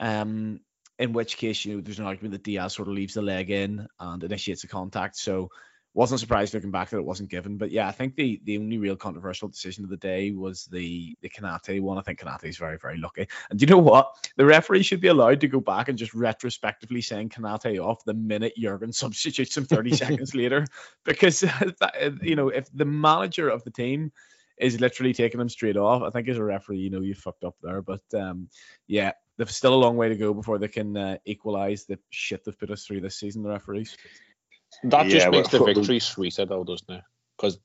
[0.00, 0.60] Um,
[0.98, 3.50] in which case, you know, there's an argument that Diaz sort of leaves the leg
[3.50, 5.16] in and initiates a contact.
[5.16, 5.50] So
[5.96, 7.56] wasn't surprised looking back that it wasn't given.
[7.56, 11.16] But yeah, I think the the only real controversial decision of the day was the
[11.22, 11.96] the Konate one.
[11.96, 13.26] I think Konate is very very lucky.
[13.48, 14.12] And do you know what?
[14.36, 18.12] The referee should be allowed to go back and just retrospectively saying Konate off the
[18.12, 20.66] minute Jurgen substitutes him 30 seconds later,
[21.02, 24.12] because that, you know if the manager of the team
[24.58, 27.44] is literally taking him straight off, I think as a referee, you know you fucked
[27.44, 27.80] up there.
[27.80, 28.50] But um,
[28.86, 32.44] yeah, they've still a long way to go before they can uh, equalize the shit
[32.44, 33.42] they've put us through this season.
[33.42, 33.96] The referees.
[34.84, 37.02] That just Yeah, makes the well, victory sweeter, though, doesn't it?
[37.36, 37.58] Because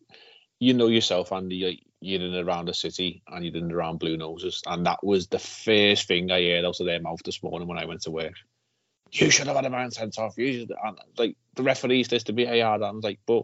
[0.59, 3.73] you know yourself, Andy, you're, you're in and around the city and you're in and
[3.73, 7.21] around Blue Noses, and that was the first thing I heard out of their mouth
[7.23, 8.33] this morning when I went to work.
[9.11, 10.37] You should have had a man sent off.
[10.37, 12.75] You should, and like the referees this to be VAR.
[12.75, 13.43] And I was like, but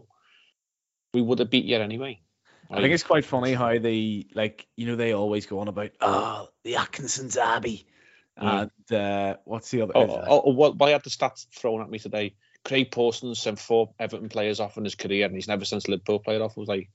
[1.12, 2.22] we would have beat you anyway.
[2.70, 5.90] I think it's quite funny how they like you know they always go on about
[6.00, 7.86] oh the Atkinson Derby
[8.40, 8.70] Mm.
[8.88, 11.90] and uh, what's the other Oh, oh, oh, well, I had the stats thrown at
[11.90, 12.36] me today.
[12.64, 16.18] Craig Pawson sent four Everton players off in his career, and he's never since Liverpool
[16.18, 16.56] player off.
[16.56, 16.90] I was like,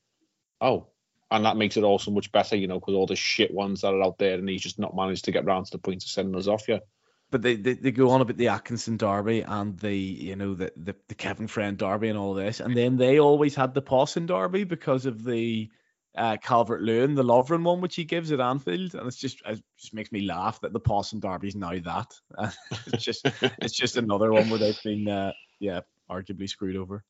[0.61, 0.87] oh,
[1.31, 3.81] and that makes it all so much better, you know, because all the shit ones
[3.81, 6.03] that are out there, and he's just not managed to get round to the point
[6.03, 6.83] of sending us off yet.
[7.31, 10.71] but they, they they go on about the Atkinson Derby and the you know the,
[10.77, 14.27] the the Kevin Friend Derby and all this, and then they always had the Pawson
[14.27, 15.71] Derby because of the
[16.15, 19.63] uh, Calvert Lewin, the Lovren one, which he gives at Anfield, and it's just it
[19.79, 22.13] just makes me laugh that the Pawson Derby is now that.
[22.87, 25.31] it's just it's just another one where they've been uh,
[25.63, 27.03] yeah arguably screwed over.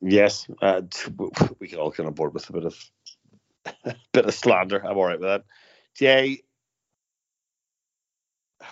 [0.00, 0.82] Yes, uh,
[1.60, 2.90] we can all get on board with a bit of
[3.84, 4.78] a bit of slander.
[4.84, 5.44] I'm all right with that.
[5.94, 6.40] Jay,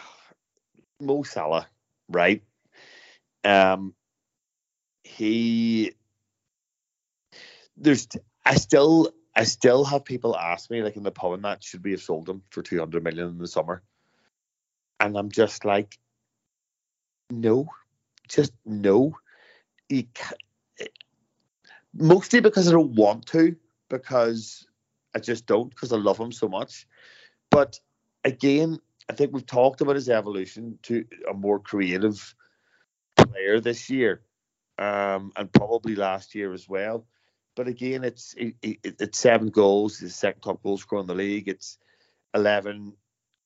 [1.00, 1.68] Mo Salah,
[2.08, 2.42] right?
[3.44, 3.94] Um,
[5.04, 5.92] he
[7.76, 8.08] there's
[8.44, 11.84] I still I still have people ask me like in the pub and that should
[11.84, 13.82] we have sold him for 200 million in the summer,
[15.00, 15.98] and I'm just like,
[17.30, 17.68] no,
[18.28, 19.16] just no.
[19.90, 20.34] Ca
[21.94, 23.56] mostly because I don't want to,
[23.88, 24.66] because
[25.14, 26.86] I just don't, because I love him so much.
[27.50, 27.78] But
[28.24, 28.78] again,
[29.10, 32.34] I think we've talked about his evolution to a more creative
[33.16, 34.22] player this year,
[34.78, 37.06] um, and probably last year as well.
[37.54, 41.14] But again, it's it, it, it's seven goals, his second top goal scorer in the
[41.14, 41.48] league.
[41.48, 41.78] It's
[42.34, 42.94] eleven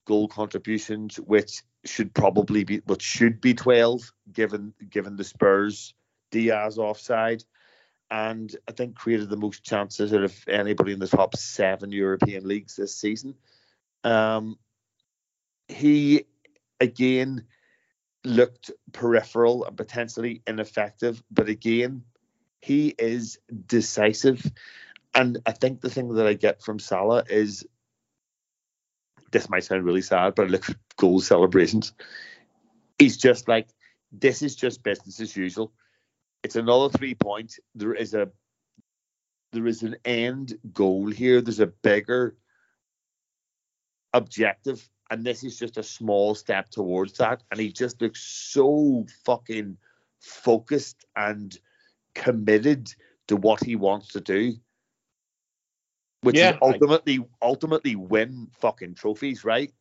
[0.07, 5.95] goal contributions, which should probably be what should be twelve, given given the Spurs
[6.31, 7.45] Diaz offside
[8.11, 12.47] and I think created the most chances out of anybody in the top seven European
[12.47, 13.35] leagues this season.
[14.05, 14.59] Um,
[15.69, 16.27] he
[16.81, 17.45] again
[18.25, 22.03] looked peripheral and potentially ineffective, but again,
[22.61, 24.45] he is decisive.
[25.15, 27.67] And I think the thing that I get from Salah is
[29.33, 31.93] this might sound really sad, but look at goal celebrations.
[32.99, 33.69] He's just like,
[34.13, 35.73] this is just business as usual
[36.47, 37.59] it's another three points.
[37.75, 38.29] There is a
[39.53, 41.41] there is an end goal here.
[41.41, 42.37] There's a bigger
[44.13, 47.43] objective, and this is just a small step towards that.
[47.51, 49.77] And he just looks so fucking
[50.21, 51.59] focused and
[52.15, 52.93] committed
[53.27, 54.55] to what he wants to do.
[56.23, 59.73] Which Yeah, is I- ultimately ultimately win fucking trophies, right?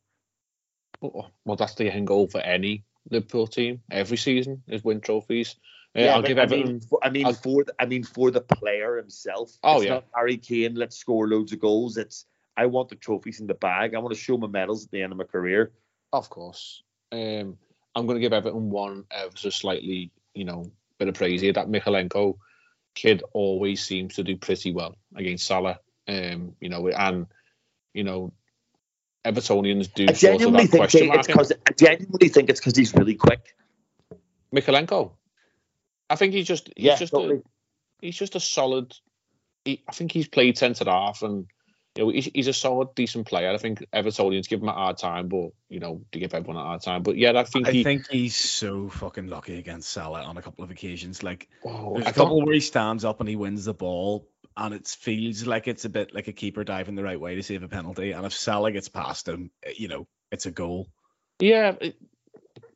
[1.02, 5.56] Oh, Well, that's the end goal for any Liverpool team every season is win trophies.
[5.95, 8.04] Uh, Yeah, I'll but give I mean, for, I mean, I'll- for the, I mean,
[8.04, 9.52] for the player himself.
[9.63, 9.93] Oh, it's yeah.
[9.95, 10.76] not Harry Kane.
[10.76, 11.98] Let's score loads of goals.
[11.98, 12.26] It's
[12.58, 13.95] I want the trophies in the bag.
[13.95, 15.74] I want to show my medals at the end of my career.
[16.13, 16.84] Of course.
[17.12, 17.58] Um,
[17.93, 21.54] I'm going to give Everton one ever so slightly, you know, bit of praise here.
[21.54, 22.38] That Mykolenko
[22.93, 25.80] kid always seems to do pretty well against Salah.
[26.08, 27.28] Um, you know, and
[27.94, 28.34] you know,
[29.26, 32.94] Evertonians do I genuinely that think question it's because I genuinely think it's because he's
[32.94, 33.56] really quick.
[34.54, 35.12] Mykolenko.
[36.10, 37.38] I think he's just he's Yeah, just totally.
[37.38, 38.96] a he's just a solid.
[39.63, 41.48] He, I think he's played centre half, and
[41.95, 43.51] you know he's, he's a solid, decent player.
[43.51, 46.65] I think Evertonians give him a hard time, but you know to give everyone a
[46.65, 47.03] hard time.
[47.03, 47.84] But yeah, I think I he.
[47.84, 51.23] think he's so fucking lucky against Salah on a couple of occasions.
[51.23, 54.27] Like oh, there's a couple where he stands up and he wins the ball,
[54.58, 57.43] and it feels like it's a bit like a keeper diving the right way to
[57.43, 58.12] save a penalty.
[58.12, 60.89] And if Salah gets past him, eh, you know, it's a goal.
[61.39, 61.95] Yeah, it,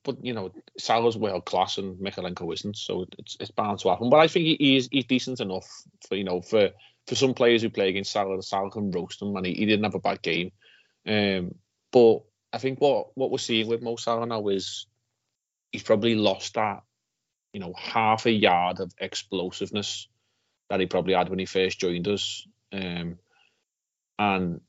[0.04, 4.10] but you know, Salah's world class and Mykolenko isn't, so it's it's bound to happen.
[4.10, 5.68] But I think he, he is he's decent enough
[6.08, 6.70] for you know for
[7.10, 9.86] for some players who play against Salah, Salah can roast them, and he, he didn't
[9.86, 10.52] have a bad game.
[11.08, 11.56] Um,
[11.92, 12.20] but
[12.54, 14.86] I think what what we're seeing with Mo Salah now is
[15.72, 16.84] he's probably lost that
[17.52, 20.08] you know half a yard of explosiveness
[20.70, 22.48] that he probably had when he first joined us.
[22.72, 23.18] Um,
[24.20, 24.62] and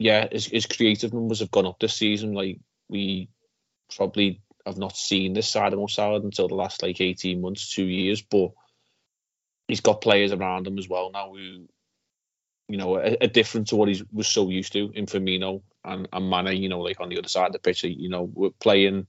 [0.00, 2.34] yeah, his, his creative numbers have gone up this season.
[2.34, 3.28] Like we
[3.94, 7.72] probably have not seen this side of Mo Salah until the last like 18 months,
[7.72, 8.20] two years.
[8.20, 8.50] But
[9.68, 11.66] he's got players around him as well now who,
[12.68, 16.08] you know, are, are different to what he was so used to in Firmino and,
[16.12, 17.84] and Mane, you know, like on the other side of the pitch.
[17.84, 19.06] You know, we're playing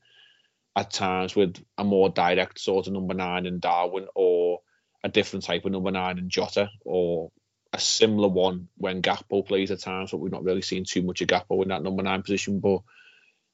[0.76, 4.62] at times with a more direct sort of number nine in Darwin or
[5.04, 7.32] a different type of number nine in Jota or
[7.74, 11.22] a similar one when Gakpo plays at times, but we've not really seen too much
[11.22, 12.60] of Gakpo in that number nine position.
[12.60, 12.82] But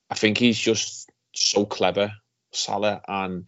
[0.09, 2.11] I think he's just so clever,
[2.51, 3.47] Salah, and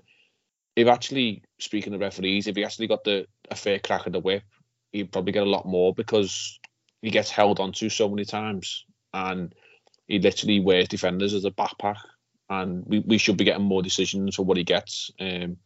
[0.76, 4.20] if actually speaking of referees, if he actually got the a fair crack of the
[4.20, 4.44] whip,
[4.92, 6.60] he'd probably get a lot more because
[7.02, 9.54] he gets held onto so many times and
[10.08, 11.98] he literally wears defenders as a backpack
[12.50, 15.12] and we, we should be getting more decisions for what he gets.
[15.20, 15.58] Um,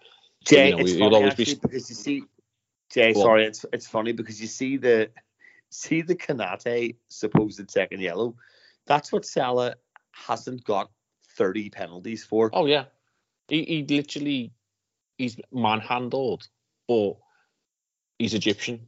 [0.45, 1.59] Jay, you know, it's funny actually, be...
[1.61, 2.23] because you see,
[2.91, 5.09] Jay, well, sorry, it's it's funny because you see the
[5.69, 8.35] see the Konate supposed second yellow.
[8.87, 9.75] That's what Salah
[10.11, 10.89] hasn't got
[11.35, 12.49] 30 penalties for.
[12.53, 12.85] Oh yeah,
[13.47, 14.53] he, he literally
[15.17, 16.47] he's manhandled,
[16.87, 17.17] but
[18.19, 18.87] he's Egyptian,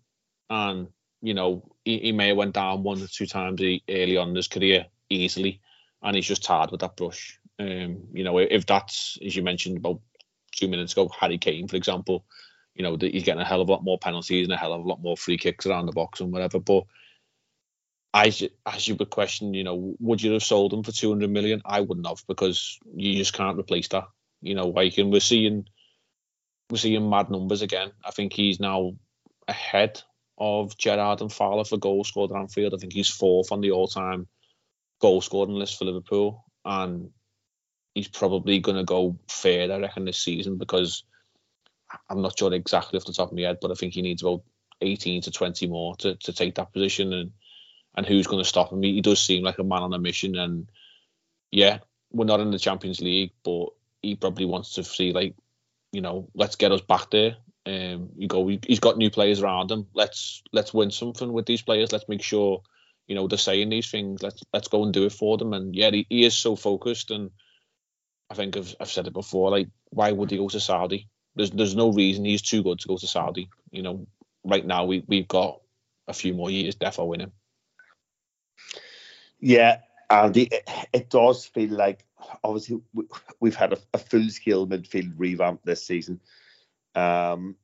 [0.49, 0.89] and
[1.21, 4.35] you know he, he may have went down one or two times early on in
[4.35, 5.61] his career easily,
[6.03, 7.39] and he's just tired with that brush.
[7.57, 10.01] Um, you know, if that's as you mentioned about
[10.55, 12.25] two minutes ago, Harry Kane, for example,
[12.75, 14.83] you know, he's getting a hell of a lot more penalties and a hell of
[14.83, 16.59] a lot more free kicks around the box and whatever.
[16.59, 16.83] But
[18.13, 21.61] as as you would question, you know, would you have sold him for 200 million?
[21.65, 24.05] I wouldn't have because you just can't replace that.
[24.41, 25.65] You know, like, and we're seeing
[26.69, 27.91] we're seeing mad numbers again.
[28.03, 28.93] I think he's now
[29.47, 30.01] ahead
[30.37, 32.73] of Gerrard and Fowler for goals scored at Anfield.
[32.73, 34.27] I think he's fourth on the all-time
[34.99, 37.11] goal scoring list for Liverpool, and
[37.93, 41.03] he's probably going to go third, I reckon, this season because
[42.09, 44.21] I'm not sure exactly off the top of my head, but I think he needs
[44.21, 44.43] about
[44.81, 47.13] 18 to 20 more to, to take that position.
[47.13, 47.31] And
[47.95, 48.81] and who's going to stop him?
[48.83, 50.35] He does seem like a man on a mission.
[50.35, 50.69] And
[51.51, 51.79] yeah,
[52.11, 53.67] we're not in the Champions League, but
[54.01, 55.35] he probably wants to see like,
[55.91, 57.35] you know, let's get us back there.
[57.65, 59.87] Um, you go, he's got new players around him.
[59.93, 61.91] Let's let's win something with these players.
[61.91, 62.63] Let's make sure,
[63.07, 64.23] you know, they're saying these things.
[64.23, 65.53] Let's let's go and do it for them.
[65.53, 67.29] And yeah, he, he is so focused and
[68.31, 69.51] I think I've, I've said it before.
[69.51, 71.09] Like, why would he go to Saudi?
[71.35, 73.49] There's there's no reason he's too good to go to Saudi.
[73.71, 74.07] You know,
[74.43, 75.61] right now we we've got
[76.07, 77.31] a few more years defo winning.
[79.39, 80.53] Yeah, and it,
[80.93, 82.05] it does feel like
[82.43, 82.81] obviously
[83.39, 86.21] we've had a, a full scale midfield revamp this season.
[86.95, 87.55] Um,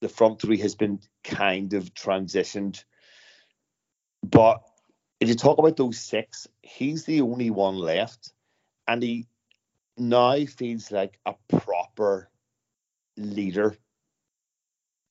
[0.00, 2.84] the front three has been kind of transitioned,
[4.22, 4.62] but
[5.20, 8.32] if you talk about those six, he's the only one left,
[8.86, 9.26] and he
[9.96, 12.30] now feels like a proper
[13.16, 13.76] leader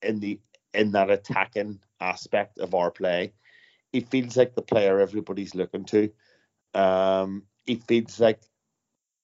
[0.01, 0.39] in the
[0.73, 3.33] in that attacking aspect of our play.
[3.91, 6.11] He feels like the player everybody's looking to.
[6.73, 8.41] Um, he feels like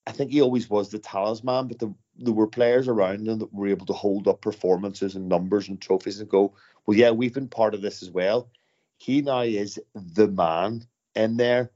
[0.05, 3.53] I think he always was the talisman, but the, there were players around him that
[3.53, 6.53] were able to hold up performances and numbers and trophies and go,
[6.85, 8.49] well, yeah, we've been part of this as well.
[8.97, 11.71] He now is the man in there,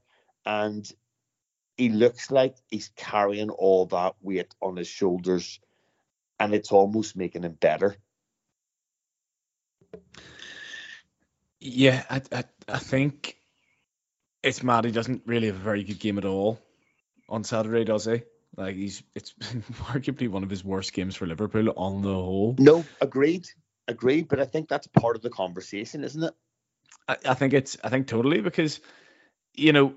[0.46, 0.90] and
[1.76, 5.60] he looks like he's carrying all that weight on his shoulders
[6.40, 7.96] and it's almost making him better.
[11.60, 13.36] Yeah, I, I, I think
[14.42, 16.60] it's mad he doesn't really have a very good game at all
[17.28, 18.22] on Saturday, does he?
[18.56, 19.32] Like he's it's
[19.84, 22.56] arguably one of his worst games for Liverpool on the whole.
[22.58, 23.48] No, agreed.
[23.86, 26.34] Agreed, but I think that's part of the conversation, isn't it?
[27.06, 28.80] I, I think it's I think totally because
[29.54, 29.94] you know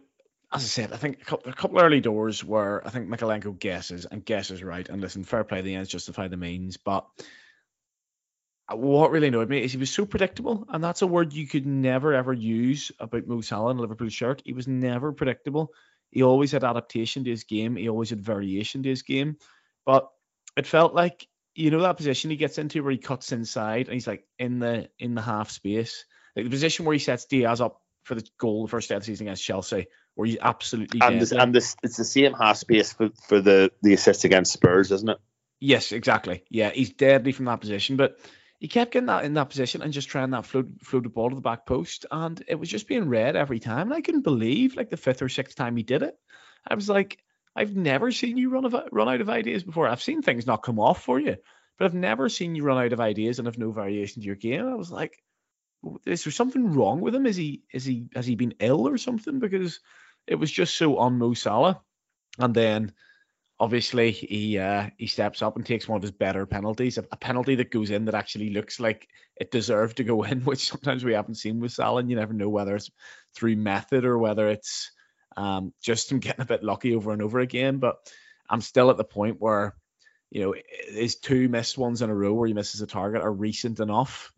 [0.54, 3.58] as I said, I think a couple, a couple early doors where I think Mykolenko
[3.58, 4.88] guesses and guesses right.
[4.88, 6.76] And listen, fair play, the ends justify the means.
[6.76, 7.08] But
[8.70, 11.66] what really annoyed me is he was so predictable, and that's a word you could
[11.66, 14.42] never ever use about Mo Salah in a Liverpool shirt.
[14.44, 15.74] He was never predictable.
[16.12, 17.76] He always had adaptation to his game.
[17.76, 19.38] He always had variation to his game.
[19.86, 20.10] But
[20.58, 23.94] it felt like you know that position he gets into where he cuts inside and
[23.94, 27.62] he's like in the in the half space, like the position where he sets Diaz
[27.62, 31.02] up for the goal the first day of the season against Chelsea where he's absolutely
[31.02, 34.54] and this, and this it's the same half space for, for the the assist against
[34.54, 35.18] Spurs, isn't it?
[35.60, 36.44] Yes, exactly.
[36.50, 38.20] Yeah, he's deadly from that position, but
[38.62, 41.30] he kept getting that in that position and just trying that float float the ball
[41.30, 43.88] to the back post, and it was just being read every time.
[43.88, 46.16] And I couldn't believe like the fifth or sixth time he did it.
[46.68, 47.18] I was like,
[47.56, 49.88] I've never seen you run of, run out of ideas before.
[49.88, 51.38] I've seen things not come off for you,
[51.80, 54.36] but I've never seen you run out of ideas and have no variation to your
[54.36, 54.68] game.
[54.68, 55.18] I was like,
[56.06, 57.26] is there something wrong with him?
[57.26, 59.40] Is he is he has he been ill or something?
[59.40, 59.80] Because
[60.28, 61.82] it was just so on Mo Salah.
[62.38, 62.94] And then
[63.62, 67.54] obviously he uh, he steps up and takes one of his better penalties, a, penalty
[67.56, 71.14] that goes in that actually looks like it deserved to go in, which sometimes we
[71.14, 72.00] haven't seen with Salah.
[72.00, 72.90] And you never know whether it's
[73.36, 74.92] through method or whether it's
[75.38, 77.78] um, just him getting a bit lucky over and over again.
[77.78, 77.98] But
[78.50, 79.76] I'm still at the point where
[80.32, 80.56] you know
[80.88, 84.34] his two missed ones in a row where he misses a target are recent enough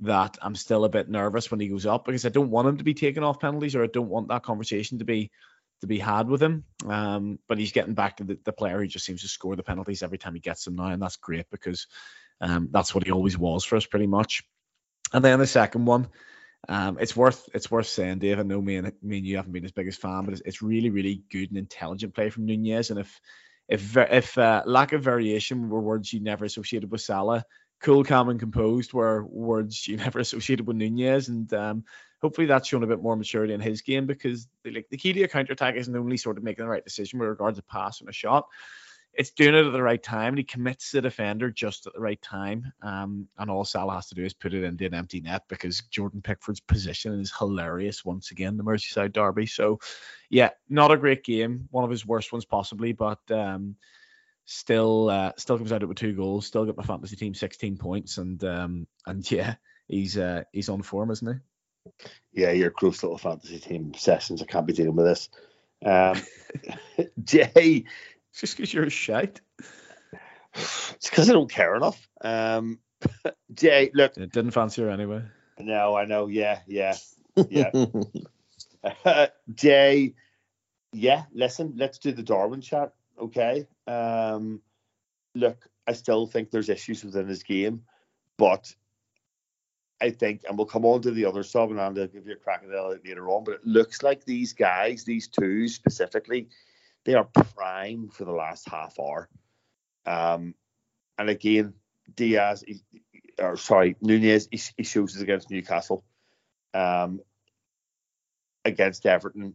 [0.00, 2.78] that I'm still a bit nervous when he goes up because I don't want him
[2.78, 5.30] to be taken off penalties or I don't want that conversation to be
[5.80, 6.64] to be had with him.
[6.86, 9.62] Um, but he's getting back to the, the player who just seems to score the
[9.62, 11.86] penalties every time he gets them now, and that's great because
[12.40, 14.42] um, that's what he always was for us, pretty much.
[15.12, 16.08] And then the second one,
[16.68, 18.38] um, it's worth it's worth saying, Dave.
[18.38, 20.62] I know me and me and you haven't been his biggest fan, but it's, it's
[20.62, 22.90] really really good and intelligent play from Nunez.
[22.90, 23.20] And if
[23.68, 27.44] if if uh, lack of variation were words you never associated with Salah,
[27.80, 31.28] cool, calm, and composed were words you never associated with Nunez.
[31.28, 31.84] And um,
[32.20, 35.12] hopefully that's shown a bit more maturity in his game because the, like the key
[35.12, 37.62] to a counter attack isn't only sort of making the right decision with regards to
[37.64, 38.46] pass and a shot.
[39.12, 42.00] It's doing it at the right time, and he commits the defender just at the
[42.00, 42.72] right time.
[42.80, 45.82] Um, and all Salah has to do is put it into an empty net because
[45.90, 49.46] Jordan Pickford's position is hilarious once again, the Merseyside derby.
[49.46, 49.80] So,
[50.28, 53.74] yeah, not a great game, one of his worst ones possibly, but um,
[54.44, 58.16] still uh, still comes out with two goals, still got my fantasy team 16 points,
[58.18, 59.56] and um, and yeah,
[59.88, 61.40] he's uh, he's on form, isn't he?
[62.32, 64.42] Yeah, your gross little fantasy team sessions.
[64.42, 65.28] I can't be dealing with this.
[65.84, 66.20] Um,
[67.24, 67.84] Jay,
[68.34, 69.40] just because you're a shite.
[70.54, 72.08] It's because I don't care enough.
[72.20, 72.78] Um,
[73.54, 75.22] Jay, look, it didn't fancy her anyway.
[75.58, 76.26] No, I know.
[76.26, 76.96] Yeah, yeah,
[77.48, 77.70] yeah.
[79.04, 80.14] uh, Jay,
[80.92, 81.24] yeah.
[81.32, 82.92] Listen, let's do the Darwin chat.
[83.18, 83.66] Okay.
[83.86, 84.60] Um,
[85.34, 87.82] look, I still think there's issues within his game,
[88.36, 88.74] but
[90.00, 92.36] I think, and we'll come on to the other sub, and I'll give you a
[92.36, 93.44] crack at it later on.
[93.44, 96.48] But it looks like these guys, these two specifically,
[97.04, 99.28] they are prime for the last half hour.
[100.06, 100.54] Um,
[101.18, 101.74] and again,
[102.14, 102.80] Diaz, he,
[103.38, 106.04] or sorry, Nunez, he, he shows us against Newcastle,
[106.72, 107.20] um,
[108.64, 109.54] against Everton.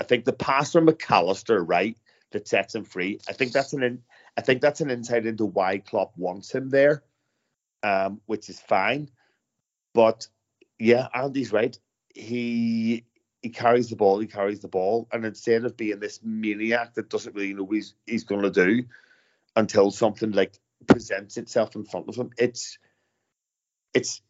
[0.00, 1.96] I think the pass from Mac Allister, right,
[2.32, 3.20] that sets him free.
[3.28, 4.02] I think that's an in,
[4.36, 7.02] I think that's an insight into why Klopp wants him there,
[7.82, 9.10] um, which is fine.
[9.94, 10.26] But
[10.78, 11.78] yeah, Andy's right.
[12.14, 13.04] He
[13.42, 17.10] he carries the ball, he carries the ball, and instead of being this maniac that
[17.10, 18.84] doesn't really know what he's, he's going to do
[19.54, 22.78] until something like presents itself in front of him, it's
[23.92, 24.22] it's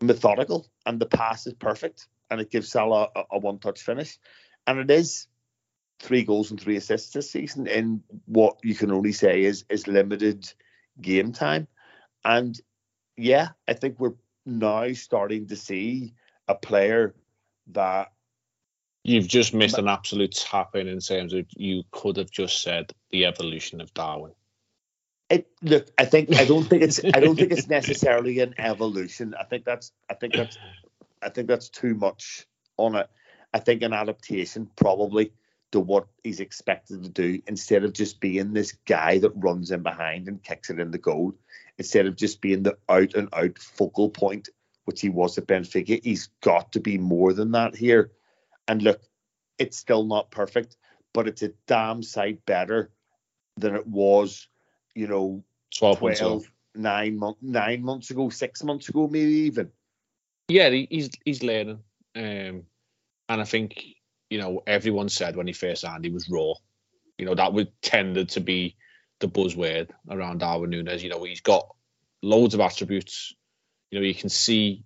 [0.00, 4.18] methodical, and the pass is perfect, and it gives Salah a, a one-touch finish,
[4.66, 5.26] and it is
[6.00, 9.86] three goals and three assists this season in what you can only say is is
[9.86, 10.52] limited
[11.00, 11.68] game time,
[12.24, 12.58] and
[13.18, 16.14] yeah, I think we're now starting to see
[16.48, 17.14] a player
[17.68, 18.12] that
[19.04, 22.92] You've just missed an absolute tap in in terms of you could have just said
[23.10, 24.32] the evolution of Darwin.
[25.28, 29.34] It, look, I think I don't think it's I don't think it's necessarily an evolution.
[29.38, 30.56] I think that's I think that's
[31.20, 33.08] I think that's too much on it.
[33.52, 35.32] I think an adaptation probably
[35.72, 39.82] to what he's expected to do instead of just being this guy that runs in
[39.82, 41.34] behind and kicks it in the goal
[41.78, 44.48] instead of just being the out and out focal point,
[44.84, 46.00] which he was at Benfica.
[46.02, 48.10] He's got to be more than that here.
[48.68, 49.00] And look,
[49.58, 50.76] it's still not perfect,
[51.12, 52.90] but it's a damn sight better
[53.56, 54.48] than it was,
[54.94, 55.44] you know,
[55.76, 59.70] 12, 12 nine, month, nine months ago, six months ago, maybe even.
[60.48, 61.80] Yeah, he's he's learning.
[62.14, 62.64] Um,
[63.28, 63.82] and I think,
[64.28, 66.54] you know, everyone said when he first signed he was raw.
[67.18, 68.76] You know, that would tended to be
[69.22, 71.02] the buzzword around Darwin Nunez.
[71.02, 71.66] You know, he's got
[72.22, 73.34] loads of attributes.
[73.90, 74.84] You know, you can see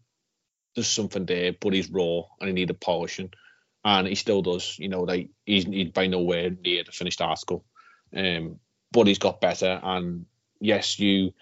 [0.75, 3.33] there's something there, but he's raw and he needed polishing,
[3.85, 4.79] and he still does.
[4.79, 7.65] You know, like he's, he's by nowhere near the finished article,
[8.15, 8.61] um,
[8.93, 9.81] but he's got better.
[9.83, 10.27] And
[10.61, 11.33] yes, you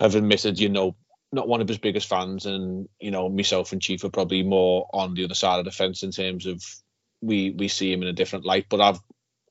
[0.00, 0.96] have admitted, you know,
[1.32, 4.88] not one of his biggest fans, and you know, myself and Chief are probably more
[4.92, 6.64] on the other side of the fence in terms of
[7.20, 8.66] we we see him in a different light.
[8.68, 9.00] But I've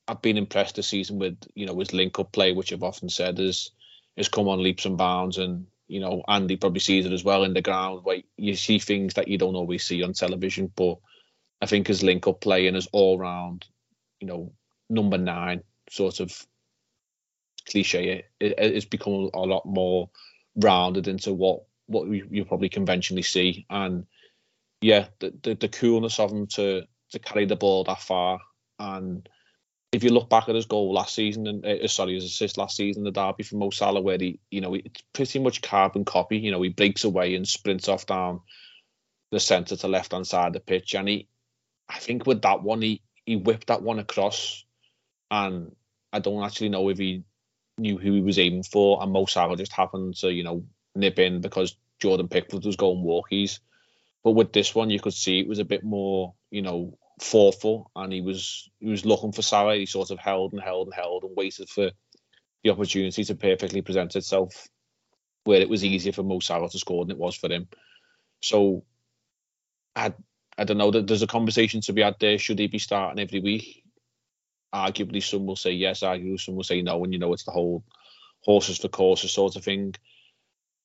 [0.10, 3.10] I've been impressed this season with you know his link up play, which I've often
[3.10, 3.70] said is
[4.18, 7.44] has come on leaps and bounds, and you know Andy probably sees it as well
[7.44, 8.04] in the ground.
[8.04, 10.98] Where you see things that you don't always see on television, but
[11.62, 13.68] I think his link up play and his all round,
[14.20, 14.52] you know,
[14.90, 16.46] number nine sort of
[17.70, 20.10] cliche, it, it's become a lot more
[20.56, 24.08] rounded into what what you, you probably conventionally see, and
[24.82, 26.82] yeah, the, the the coolness of him to
[27.12, 28.40] to carry the ball that far
[28.80, 29.28] and
[29.92, 32.76] if you look back at his goal last season and uh, sorry his assist last
[32.76, 36.38] season the derby for Mo Salah where he you know it's pretty much carbon copy
[36.38, 38.42] you know he breaks away and sprints off down
[39.32, 40.96] the centre to left hand side of the pitch.
[40.96, 41.28] And he
[41.88, 44.64] I think with that one he he whipped that one across.
[45.32, 45.76] And
[46.12, 47.24] I don't actually know if he
[47.78, 49.02] knew who he was aiming for.
[49.02, 50.66] And Mo Salah just happened to you know
[50.96, 53.60] nip in because Jordan Pickford was going walkies.
[54.24, 57.92] But with this one you could see it was a bit more you know thoughtful,
[57.96, 59.76] and he was he was looking for Salah.
[59.76, 61.92] He sort of held and held and held and waited for
[62.64, 64.68] the opportunity to perfectly present itself,
[65.44, 67.68] where it was easier for Mo Salah to score than it was for him.
[68.42, 68.84] So,
[69.96, 70.14] I
[70.58, 72.38] I don't know that there's a conversation to be had there.
[72.38, 73.84] Should he be starting every week?
[74.74, 76.02] Arguably, some will say yes.
[76.02, 77.04] Arguably, some will say no.
[77.04, 77.84] And you know, it's the whole
[78.42, 79.96] horses for courses sort of thing.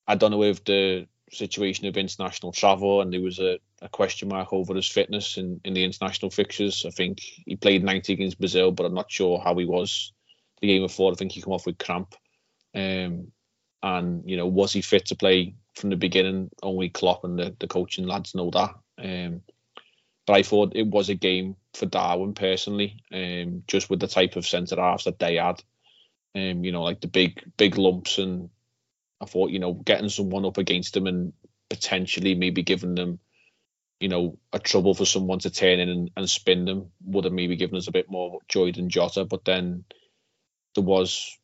[0.07, 4.27] I don't know if the situation of international travel and there was a, a question
[4.27, 6.85] mark over his fitness in, in the international fixtures.
[6.85, 10.11] I think he played 90 against Brazil, but I'm not sure how he was
[10.59, 11.11] the game before.
[11.11, 12.15] I think he came off with cramp.
[12.73, 13.31] Um,
[13.83, 16.49] and, you know, was he fit to play from the beginning?
[16.63, 18.73] Only Klopp and the, the coaching lads know that.
[18.97, 19.41] Um,
[20.25, 24.35] but I thought it was a game for Darwin personally, um, just with the type
[24.35, 25.61] of centre halves that they had.
[26.33, 28.49] Um, you know, like the big big lumps and
[29.21, 31.33] I thought, you know, getting someone up against them and
[31.69, 33.19] potentially maybe giving them,
[33.99, 37.33] you know, a trouble for someone to turn in and, and spin them would have
[37.33, 39.25] maybe given us a bit more joy than Jota.
[39.25, 39.85] But then
[40.75, 41.37] there was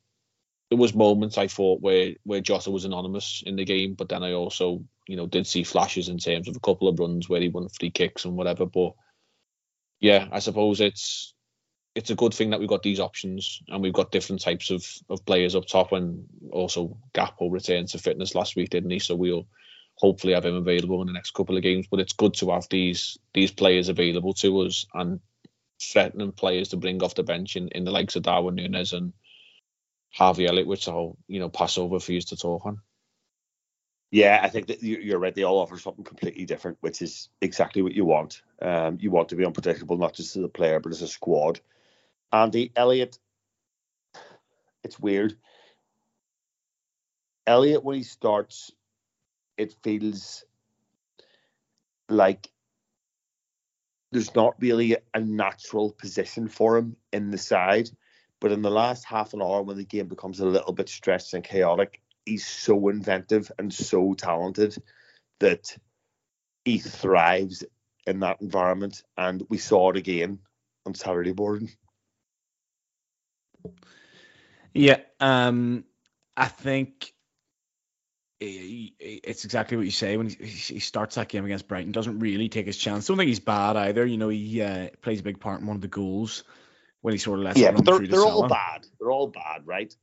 [0.70, 4.24] there was moments I thought where where Jota was anonymous in the game, but then
[4.24, 7.42] I also, you know, did see flashes in terms of a couple of runs where
[7.42, 8.66] he won free kicks and whatever.
[8.66, 8.94] But
[10.00, 11.34] yeah, I suppose it's
[11.94, 14.86] it's a good thing that we've got these options and we've got different types of,
[15.10, 19.00] of players up top and also Gakpo returned to fitness last week, didn't he?
[19.00, 19.48] So we'll
[20.02, 21.86] hopefully have him available in the next couple of games.
[21.90, 25.20] But it's good to have these these players available to us and
[25.82, 29.14] threatening players to bring off the bench in, in the likes of Darwin Nunez and
[30.12, 32.82] Harvey Elliott, which I'll you know pass over for you to talk on.
[34.10, 35.34] Yeah, I think that you're right.
[35.34, 38.42] They all offer something completely different, which is exactly what you want.
[38.62, 41.62] Um, you want to be unpredictable, not just as a player, but as a squad.
[42.34, 43.18] Andy Elliott,
[44.84, 45.38] it's weird.
[47.48, 48.72] Elliott, when he starts,
[49.62, 50.44] it feels
[52.10, 52.50] like
[54.12, 57.90] there's not really a natural position for him in the side.
[58.40, 61.36] But in the last half an hour, when the game becomes a little bit stressed
[61.36, 64.76] and chaotic, he's so inventive and so talented
[65.40, 65.78] that
[66.66, 67.64] he thrives
[68.08, 69.04] in that environment.
[69.16, 70.40] And we saw it again
[70.88, 71.70] on Saturday morning.
[74.74, 75.86] Yeah, um,
[76.36, 77.14] I think
[78.42, 81.92] it's exactly what you say when he, starts that game against Brighton.
[81.92, 83.06] Doesn't really take his chance.
[83.06, 84.04] Don't think he's bad either.
[84.06, 86.44] You know, he uh, plays a big part in one of the goals
[87.02, 87.60] when he sort of lets.
[87.60, 88.88] Yeah, but they're they're all bad.
[89.00, 89.96] They're all bad, right?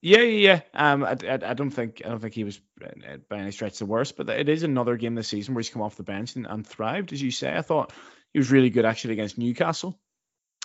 [0.00, 0.92] Yeah, yeah, yeah.
[0.92, 3.78] Um, I, I, I, don't think I don't think he was uh, by any stretch
[3.78, 6.36] the worst, but it is another game this season where he's come off the bench
[6.36, 7.56] and, and thrived, as you say.
[7.56, 7.92] I thought
[8.32, 9.98] he was really good actually against Newcastle,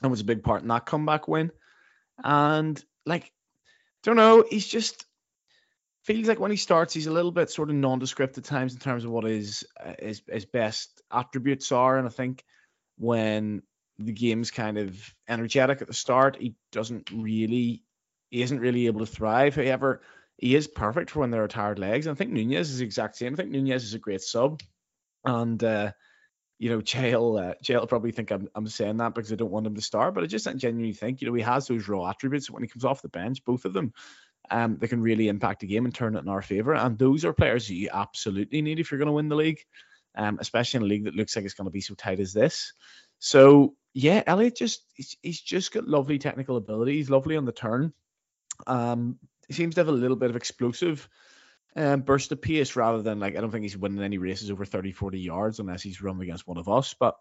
[0.01, 1.51] and was a big part in that comeback win.
[2.23, 3.31] And like,
[4.03, 5.05] don't know, he's just
[6.03, 8.79] feels like when he starts, he's a little bit sort of nondescript at times in
[8.79, 11.97] terms of what his uh, his, his best attributes are.
[11.97, 12.43] And I think
[12.97, 13.63] when
[13.97, 14.97] the game's kind of
[15.27, 17.83] energetic at the start, he doesn't really,
[18.29, 19.55] he isn't really able to thrive.
[19.55, 20.01] However,
[20.37, 22.07] he is perfect for when there are tired legs.
[22.07, 23.33] And I think Nunez is the exact same.
[23.33, 24.61] I think Nunez is a great sub,
[25.23, 25.91] and uh,
[26.59, 29.67] you know, Jail, uh, Jail probably think I'm, I'm saying that because I don't want
[29.67, 32.49] him to start, but I just genuinely think, you know, he has those raw attributes
[32.49, 33.93] when he comes off the bench, both of them,
[34.51, 36.73] um, they can really impact the game and turn it in our favour.
[36.73, 39.61] And those are players you absolutely need if you're going to win the league,
[40.15, 42.33] um, especially in a league that looks like it's going to be so tight as
[42.33, 42.73] this.
[43.19, 46.93] So yeah, Elliot just he's, he's just got lovely technical ability.
[46.93, 47.93] He's lovely on the turn.
[48.67, 49.17] Um,
[49.47, 51.07] he seems to have a little bit of explosive
[51.75, 54.65] um, burst of pace rather than like I don't think he's winning any races over
[54.65, 56.93] 30, 40 yards unless he's run against one of us.
[56.93, 57.15] But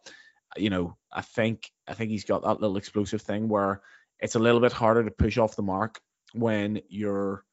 [0.56, 3.80] you know, I think I think he's got that little explosive thing where
[4.20, 6.00] it's a little bit harder to push off the mark
[6.34, 7.44] when you're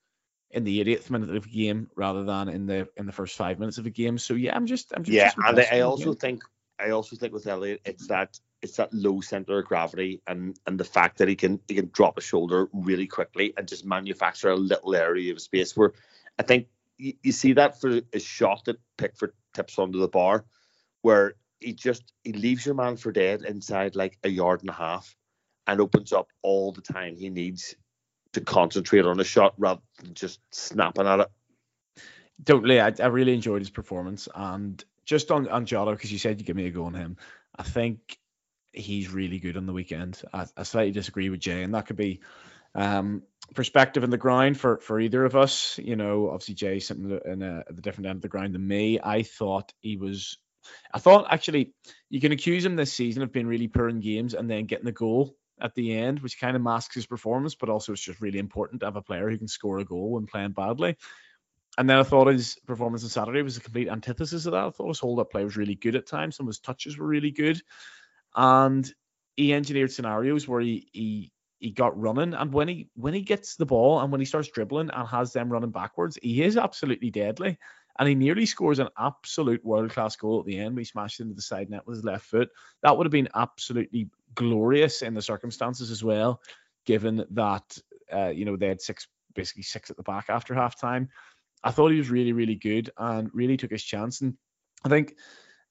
[0.51, 3.59] in the 80th minute of a game rather than in the in the first five
[3.59, 4.17] minutes of a game.
[4.17, 6.43] So yeah, I'm just I'm just yeah, and I also think
[6.80, 10.80] I also think with Elliot, it's that it's that low center of gravity and and
[10.80, 14.49] the fact that he can he can drop a shoulder really quickly and just manufacture
[14.49, 15.93] a little area of space where
[16.38, 16.67] I think
[16.97, 20.45] you, you see that for a shot that Pickford tips under the bar,
[21.01, 24.73] where he just he leaves your man for dead inside like a yard and a
[24.73, 25.15] half,
[25.67, 27.75] and opens up all the time he needs
[28.34, 31.32] to concentrate on a shot rather than just snapping at it.
[32.45, 36.39] Totally, I, I really enjoyed his performance, and just on on Jota because you said
[36.39, 37.17] you give me a go on him.
[37.55, 38.17] I think
[38.71, 40.21] he's really good on the weekend.
[40.34, 42.21] I, I slightly disagree with Jay, and that could be
[42.75, 43.23] um,
[43.55, 45.77] perspective in the ground for for either of us.
[45.77, 48.65] You know, obviously Jay sitting in a, at the different end of the ground than
[48.65, 48.99] me.
[49.03, 50.38] I thought he was.
[50.93, 51.73] I thought actually
[52.09, 54.86] you can accuse him this season of being really poor in games and then getting
[54.86, 58.22] the goal at the end, which kind of masks his performance, but also it's just
[58.22, 60.95] really important to have a player who can score a goal when playing badly.
[61.78, 64.66] And then I thought his performance on Saturday was a complete antithesis of that.
[64.66, 66.36] I thought his hold up play was really good at times.
[66.36, 67.62] Some of his touches were really good.
[68.36, 68.91] And
[69.38, 73.55] he engineered scenarios where he, he he got running and when he when he gets
[73.55, 77.10] the ball and when he starts dribbling and has them running backwards he is absolutely
[77.10, 77.57] deadly
[78.00, 80.76] and he nearly scores an absolute world class goal at the end.
[80.76, 82.50] We smashed into the side net with his left foot.
[82.82, 86.41] That would have been absolutely glorious in the circumstances as well,
[86.86, 87.78] given that
[88.12, 91.10] uh, you know they had six basically six at the back after half time.
[91.62, 94.22] I thought he was really really good and really took his chance.
[94.22, 94.36] And
[94.86, 95.16] I think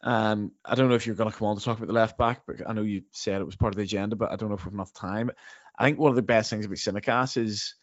[0.03, 2.19] um, I don't know if you're going to come on to talk about the left
[2.19, 4.51] back, but I know you said it was part of the agenda, but I don't
[4.51, 5.31] know if we have enough time.
[5.79, 7.75] I think one of the best things about Tsimikas is,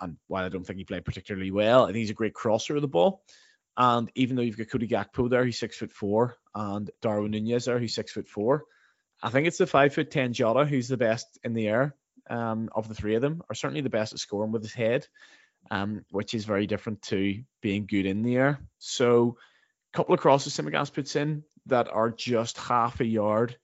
[0.00, 2.76] and while I don't think he played particularly well, I think he's a great crosser
[2.76, 3.22] of the ball.
[3.80, 7.66] And even though you've got Cody Gakpo there, he's six foot four, and Darwin Nunez
[7.66, 8.64] there, he's six foot four.
[9.22, 11.94] I think it's the five foot ten Jota who's the best in the air
[12.28, 15.06] um, of the three of them, or certainly the best at scoring with his head,
[15.70, 18.58] um, which is very different to being good in the air.
[18.78, 19.38] So,
[19.94, 23.56] a couple of crosses Tsimikas puts in that are just half a yard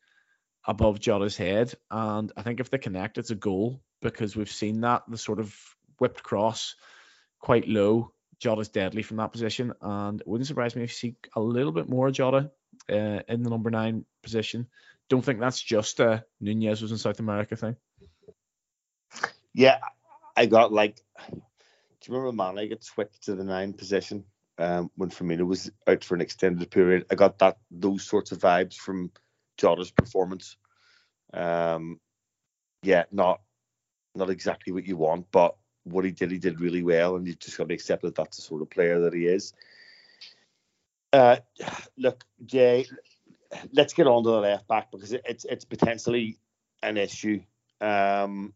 [0.65, 4.83] above Jota's head, and I think if they connect, it's a goal because we've seen
[4.83, 5.53] that the sort of
[5.99, 6.77] whipped cross
[7.41, 11.17] quite low Jota's deadly from that position, and it wouldn't surprise me if you see
[11.35, 12.51] a little bit more Jota
[12.91, 14.67] uh, in the number nine position.
[15.09, 17.77] Don't think that's just a Nunez was in South America thing.
[19.53, 19.79] Yeah,
[20.37, 21.01] I got like.
[21.31, 24.25] Do you remember Mane got switched to the nine position
[24.59, 27.07] um, when Firmino was out for an extended period?
[27.11, 29.11] I got that those sorts of vibes from
[29.57, 30.57] Jota's performance.
[31.33, 32.01] Um,
[32.83, 33.41] yeah, not
[34.15, 37.35] not exactly what you want, but what he did, he did really well, and you
[37.35, 39.53] just got to accept that that's the sort of player that he is.
[41.13, 41.37] Uh,
[41.97, 42.87] look, Jay,
[43.73, 46.39] let's get on to the left back because it's it's potentially
[46.83, 47.41] an issue.
[47.81, 48.53] Um,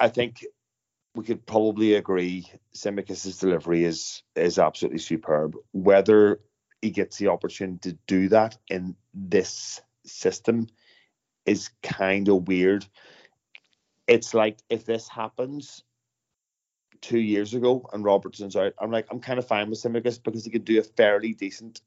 [0.00, 0.44] I think
[1.14, 5.56] we could probably agree Tsimikas' delivery is is absolutely superb.
[5.72, 6.40] Whether
[6.82, 10.68] he gets the opportunity to do that in this system
[11.46, 12.86] is kind of weird
[14.06, 15.82] it's like if this happens
[17.00, 20.44] two years ago and Robertson's out, I'm like, I'm kind of fine with Tsimikas because
[20.44, 21.80] he could do a fairly decent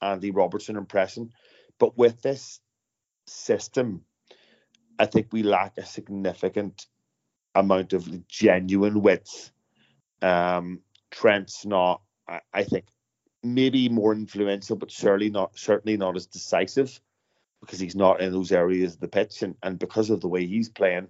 [0.00, 1.32] Andy Robertson impression.
[1.78, 2.60] But with this
[3.26, 4.02] system,
[4.98, 6.86] I think we lack a significant
[7.54, 9.50] amount of genuine width.
[10.22, 12.86] Um, Trent's not, I, I think,
[13.42, 17.00] maybe more influential, but certainly not certainly not as decisive
[17.60, 20.46] because he's not in those areas of the pitch, and, and because of the way
[20.46, 21.08] he's playing,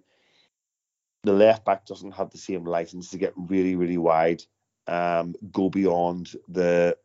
[1.24, 4.42] the left back doesn't have the same license to get really, really wide,
[4.86, 6.96] um, go beyond the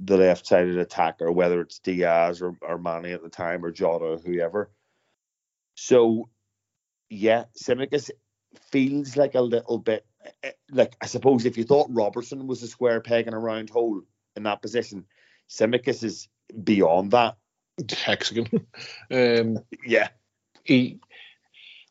[0.00, 4.04] the left sided attacker, whether it's Diaz or, or Mane at the time or Jota
[4.04, 4.70] or whoever.
[5.74, 6.28] So,
[7.08, 8.10] yeah, Tsimikas
[8.70, 10.04] feels like a little bit
[10.42, 13.70] eh, like I suppose if you thought Robertson was a square peg in a round
[13.70, 14.02] hole
[14.36, 15.06] in that position,
[15.48, 16.28] Tsimikas is
[16.62, 17.36] beyond that.
[17.88, 18.66] Hexagon.
[19.10, 20.08] um, yeah,
[20.64, 21.00] he.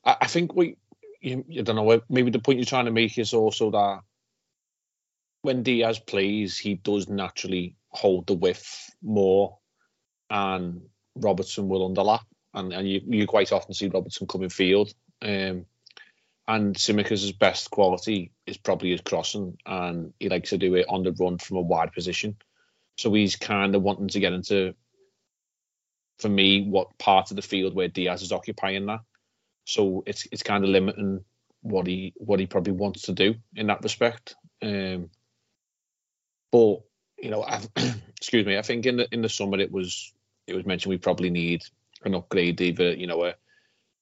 [0.05, 0.77] I think we
[1.21, 2.01] you, I don't know.
[2.09, 4.01] Maybe the point you're trying to make is also that
[5.41, 9.57] when Diaz plays, he does naturally hold the width more,
[10.29, 10.81] and
[11.15, 14.93] Robertson will underlap, and, and you, you quite often see Robertson come in field.
[15.21, 15.65] Um,
[16.47, 21.03] and Tsimikas' best quality is probably his crossing, and he likes to do it on
[21.03, 22.37] the run from a wide position.
[22.97, 24.73] So he's kind of wanting to get into,
[26.17, 29.01] for me, what part of the field where Diaz is occupying that.
[29.69, 31.23] So it's it's kind of limiting
[31.61, 34.35] what he what he probably wants to do in that respect.
[34.63, 35.11] Um,
[36.51, 36.81] but
[37.19, 37.61] you know, I,
[38.17, 40.11] excuse me, I think in the in the summer it was
[40.47, 41.63] it was mentioned we probably need
[42.03, 43.35] an upgrade, either you know a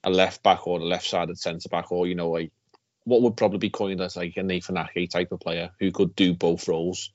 [0.05, 2.49] a left back or a left sided centre back, or you know a
[3.03, 6.15] what would probably be coined as like a Nathan Ake type of player who could
[6.15, 7.11] do both roles.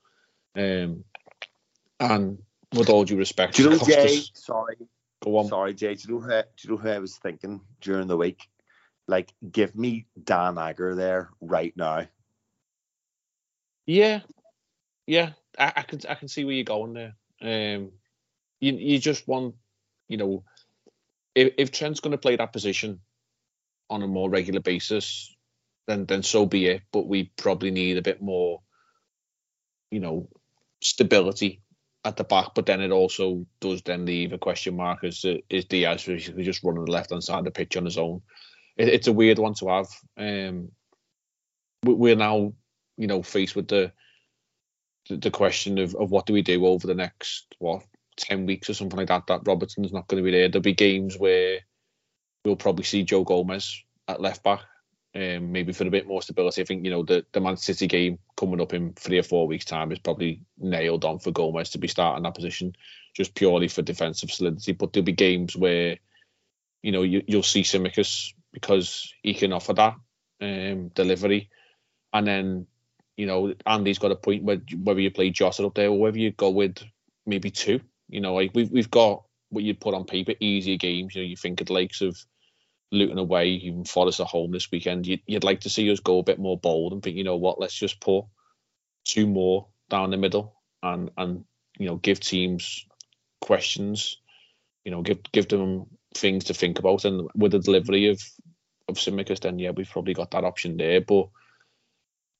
[0.54, 1.04] Um,
[1.98, 2.38] and
[2.74, 4.76] with all due respect, do you know, Jay, sorry,
[5.22, 5.46] Go on.
[5.46, 5.94] Sorry, Jay.
[5.94, 6.28] Do you know who?
[6.30, 8.48] Do you know who I was thinking during the week?
[9.06, 12.06] Like, give me Dan Agger there right now.
[13.86, 14.20] Yeah,
[15.06, 15.30] yeah.
[15.58, 17.14] I, I can I can see where you're going there.
[17.40, 17.92] Um,
[18.60, 19.56] you you just want,
[20.08, 20.44] you know,
[21.34, 23.00] if if Trent's going to play that position
[23.90, 25.34] on a more regular basis,
[25.86, 26.82] then then so be it.
[26.92, 28.62] But we probably need a bit more,
[29.90, 30.28] you know,
[30.80, 31.61] stability
[32.04, 35.64] at the back, but then it also does then leave a question mark as is
[35.66, 38.22] Diaz basically just running the left hand side of the pitch on his own.
[38.76, 39.88] It, it's a weird one to have.
[40.16, 40.72] Um,
[41.84, 42.52] we're now,
[42.96, 43.92] you know, faced with the
[45.08, 47.82] the question of, of what do we do over the next what
[48.16, 49.26] ten weeks or something like that.
[49.26, 50.48] That Robertson's not going to be there.
[50.48, 51.60] There'll be games where
[52.44, 54.60] we'll probably see Joe Gomez at left back,
[55.14, 56.62] um, maybe for a bit more stability.
[56.62, 59.46] I think you know the the Man City game coming up in three or four
[59.46, 62.74] weeks' time is probably nailed on for Gomez to be starting that position,
[63.14, 64.72] just purely for defensive solidity.
[64.72, 65.98] But there'll be games where
[66.82, 69.96] you know you, you'll see Tsimikas because he can offer that
[70.40, 71.50] um, delivery,
[72.12, 72.66] and then
[73.16, 76.18] you know Andy's got a point where whether you play Jota up there or whether
[76.18, 76.82] you go with
[77.26, 77.80] maybe two.
[78.08, 81.14] You know, like we've we've got what you'd put on paper easier games.
[81.14, 82.16] You know, you think of the likes of
[82.92, 85.06] Luton away, even Forest at home this weekend.
[85.06, 87.36] You'd, you'd like to see us go a bit more bold and think, you know
[87.36, 88.26] what, let's just put
[89.04, 91.44] two more down the middle and and
[91.78, 92.86] you know give teams
[93.40, 94.18] questions,
[94.84, 97.04] you know, give give them things to think about.
[97.04, 98.22] And with the delivery of
[98.88, 101.00] of Tsimikas, then yeah, we've probably got that option there.
[101.00, 101.28] But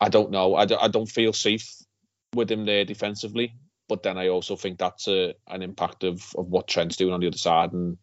[0.00, 0.54] I don't know.
[0.54, 1.76] I don't, I don't feel safe
[2.34, 3.54] with him there defensively.
[3.88, 7.20] But then I also think that's a, an impact of of what Trent's doing on
[7.20, 7.98] the other side and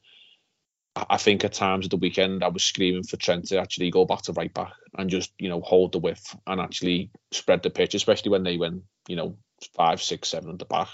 [1.10, 4.06] I think at times at the weekend I was screaming for Trent to actually go
[4.06, 7.70] back to right back and just you know hold the width and actually spread the
[7.70, 9.38] pitch, especially when they went you know
[9.76, 10.90] five, six, seven at the back.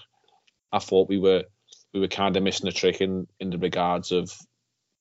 [0.72, 1.44] I thought we were
[1.94, 4.32] we were kind of missing a trick in in the regards of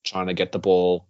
[0.05, 1.09] trying to get the ball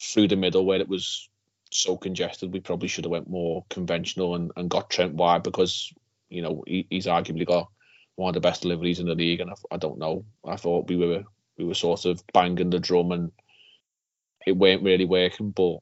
[0.00, 1.28] through the middle where it was
[1.70, 2.52] so congested.
[2.52, 5.92] We probably should have went more conventional and, and got Trent wide because
[6.28, 7.68] you know he, he's arguably got
[8.14, 10.24] one of the best deliveries in the league, and I, I don't know.
[10.46, 11.24] I thought we were
[11.58, 13.32] we were sort of banging the drum and
[14.46, 15.50] it weren't really working.
[15.50, 15.78] But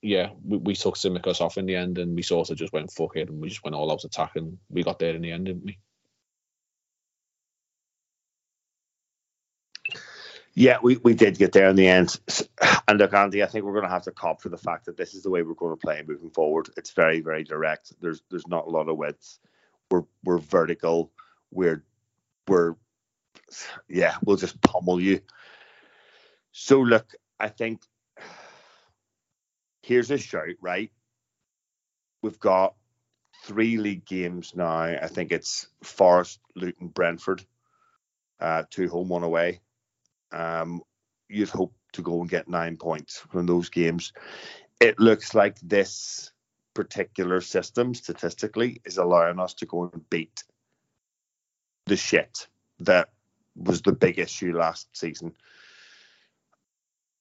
[0.00, 2.92] yeah, we, we took Tsimikas off in the end and we sort of just went
[2.92, 4.58] fuck it and we just went all out attacking.
[4.70, 5.78] we got there in the end, didn't we?
[10.54, 12.18] Yeah, we, we did get there in the end.
[12.88, 14.96] And look, Andy, I think we're going to have to cop for the fact that
[14.96, 16.70] this is the way we're going to play moving forward.
[16.76, 17.92] It's very, very direct.
[18.00, 19.38] There's there's not a lot of width.
[19.90, 21.12] We're we're vertical.
[21.50, 21.84] We're
[22.48, 22.74] we're
[23.88, 25.20] yeah, we'll just pummel you.
[26.52, 27.82] So look, I think
[29.82, 30.90] here's a shout, right?
[32.22, 32.74] We've got
[33.44, 34.80] three league games now.
[34.80, 37.44] I think it's Forest, Luton, Brentford,
[38.40, 39.60] uh, two home, one away.
[40.32, 40.82] Um,
[41.28, 44.12] you'd hope to go and get nine points from those games.
[44.80, 46.32] It looks like this
[46.74, 50.44] particular system statistically is allowing us to go and beat
[51.86, 52.46] the shit
[52.80, 53.08] that
[53.58, 55.34] was the big issue last season.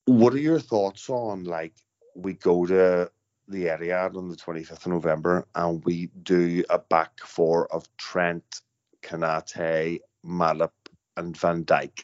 [0.05, 1.73] What are your thoughts on like
[2.15, 3.11] we go to
[3.47, 8.61] the Etihad on the 25th of November and we do a back four of Trent,
[9.01, 10.71] Konate, Matip,
[11.15, 12.03] and Van Dijk?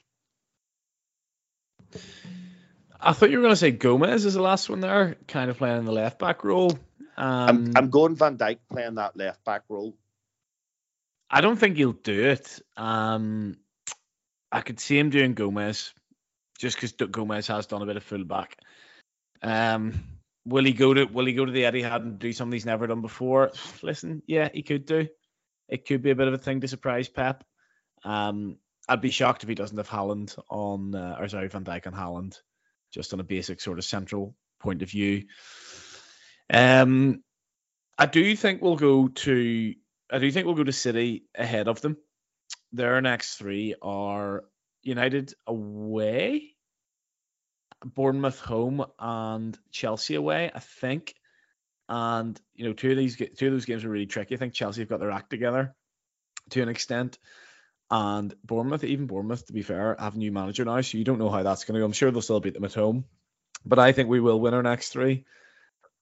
[2.99, 5.57] I thought you were going to say Gomez is the last one there, kind of
[5.57, 6.71] playing in the left back role.
[7.17, 9.95] Um, I'm, I'm going Van Dijk playing that left back role.
[11.29, 12.61] I don't think he'll do it.
[12.77, 13.57] Um,
[14.53, 15.93] I could see him doing Gomez,
[16.59, 18.55] just because Gomez has done a bit of fullback.
[19.41, 20.03] Um,
[20.45, 22.85] will he go to Will he go to the Etihad and do something he's never
[22.85, 23.51] done before?
[23.81, 25.07] Listen, yeah, he could do.
[25.67, 27.43] It could be a bit of a thing to surprise Pep.
[28.03, 31.87] Um, I'd be shocked if he doesn't have Haaland on, uh, or sorry, Van Dijk
[31.87, 32.39] on Haaland,
[32.93, 35.23] just on a basic sort of central point of view.
[36.53, 37.23] Um,
[37.97, 39.73] I do think we'll go to.
[40.11, 41.97] I do think we'll go to City ahead of them
[42.73, 44.43] their next three are
[44.81, 46.49] United away,
[47.85, 50.51] Bournemouth home, and Chelsea away.
[50.53, 51.15] I think.
[51.87, 54.35] And you know, two of these two of those games are really tricky.
[54.35, 55.75] I think Chelsea have got their act together
[56.51, 57.19] to an extent,
[57.91, 61.19] and Bournemouth, even Bournemouth, to be fair, have a new manager now, so you don't
[61.19, 61.85] know how that's going to go.
[61.85, 63.05] I'm sure they'll still beat them at home,
[63.65, 65.25] but I think we will win our next three.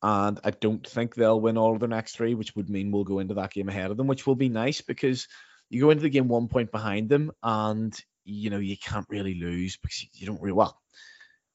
[0.03, 3.03] And I don't think they'll win all of their next three, which would mean we'll
[3.03, 5.27] go into that game ahead of them, which will be nice because
[5.71, 9.35] you go into the game one point behind them, and you know you can't really
[9.35, 10.77] lose because you don't really well.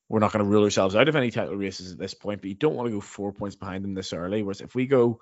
[0.08, 2.48] We're not going to rule ourselves out of any title races at this point, but
[2.48, 4.42] you don't want to go four points behind them this early.
[4.42, 5.20] Whereas if we go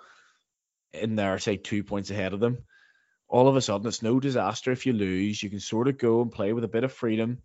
[0.93, 2.59] in there, say two points ahead of them,
[3.27, 5.43] all of a sudden it's no disaster if you lose.
[5.43, 7.39] You can sort of go and play with a bit of freedom.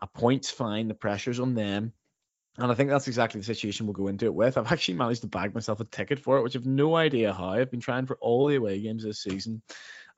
[0.00, 0.88] A point's fine.
[0.88, 1.92] The pressure's on them.
[2.56, 4.58] And I think that's exactly the situation we'll go into it with.
[4.58, 7.50] I've actually managed to bag myself a ticket for it, which I've no idea how.
[7.50, 9.62] I've been trying for all the away games this season.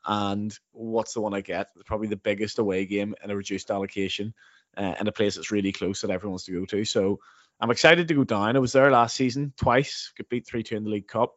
[0.04, 1.68] And what's the one I get?
[1.86, 4.34] Probably the biggest away game in a reduced allocation
[4.76, 6.84] uh, in a place that's really close that everyone wants to go to.
[6.84, 7.20] So
[7.60, 8.56] I'm excited to go down.
[8.56, 11.34] I was there last season twice, could beat 3 2 in the League Cup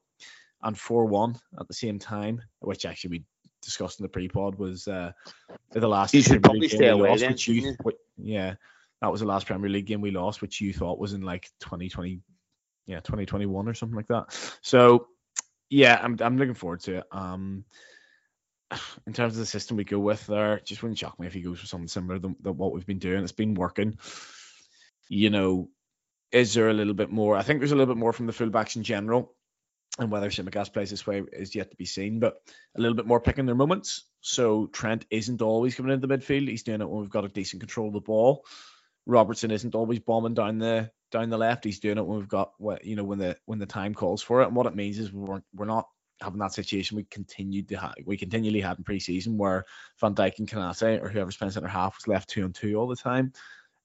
[0.63, 3.23] and 4 1 at the same time, which actually we
[3.61, 5.11] discussed in the pre-pod was uh,
[5.71, 6.13] the last.
[6.13, 8.55] You should probably game stay away lost, then, which you, shouldn't yeah,
[9.01, 11.49] that was the last Premier League game we lost, which you thought was in like
[11.59, 12.21] 2020,
[12.87, 14.57] yeah, 2021 or something like that.
[14.61, 15.07] So
[15.69, 17.03] yeah, I'm I'm looking forward to it.
[17.11, 17.65] Um,
[19.07, 21.41] in terms of the system we go with there, just wouldn't shock me if he
[21.41, 23.23] goes for something similar than, than what we've been doing.
[23.23, 23.97] It's been working.
[25.07, 25.69] You know,
[26.31, 27.35] is there a little bit more?
[27.35, 29.33] I think there's a little bit more from the fullbacks in general,
[29.99, 32.19] and whether Tsimikas plays this way is yet to be seen.
[32.19, 32.35] But
[32.75, 34.03] a little bit more picking their moments.
[34.21, 36.49] So Trent isn't always coming into the midfield.
[36.49, 38.45] He's doing it when we've got a decent control of the ball.
[39.05, 41.63] Robertson isn't always bombing down the down the left.
[41.63, 44.23] He's doing it when we've got what you know when the when the time calls
[44.23, 44.47] for it.
[44.47, 45.87] And what it means is we're we're not
[46.21, 49.65] having that situation we continued to have we continually had in pre-season where
[49.99, 52.87] Van Dijk and Konate or whoever's playing centre half was left two on two all
[52.87, 53.33] the time,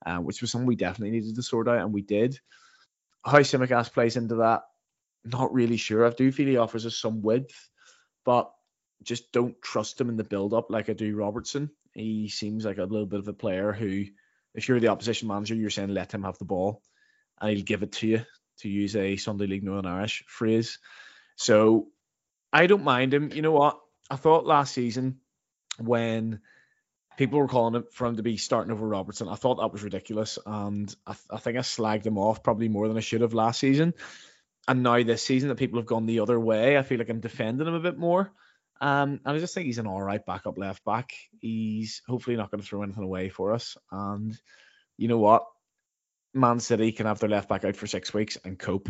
[0.07, 2.39] uh, which was something we definitely needed to sort out and we did.
[3.25, 4.63] How Tsimikas plays into that,
[5.25, 6.07] not really sure.
[6.07, 7.69] I do feel he offers us some width,
[8.25, 8.51] but
[9.03, 11.71] just don't trust him in the build up like I do Robertson.
[11.95, 14.05] He seems like a little bit of a player who,
[14.55, 16.83] if you're the opposition manager, you're saying let him have the ball
[17.41, 18.25] and he'll give it to you,
[18.59, 20.79] to use a Sunday League Northern Irish phrase.
[21.37, 21.89] So
[22.53, 23.31] I don't mind him.
[23.33, 23.79] You know what?
[24.11, 25.21] I thought last season
[25.79, 26.41] when
[27.17, 29.83] people were calling it for him to be starting over Robertson, I thought that was
[29.83, 30.39] ridiculous.
[30.45, 33.35] And I, th- I think I slagged him off probably more than I should have
[33.35, 33.95] last season.
[34.67, 37.21] And now this season that people have gone the other way, I feel like I'm
[37.21, 38.33] defending him a bit more.
[38.81, 41.13] Um, and I just think he's an all right backup left back.
[41.41, 43.77] He's hopefully not going to throw anything away for us.
[43.93, 44.39] And
[44.97, 45.45] you know what?
[46.33, 48.89] Man City can have their left back out for six weeks and cope.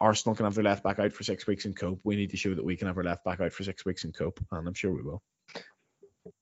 [0.00, 2.00] Arsenal can have their left back out for six weeks and cope.
[2.04, 4.04] We need to show that we can have our left back out for six weeks
[4.04, 5.22] and cope, and I'm sure we will.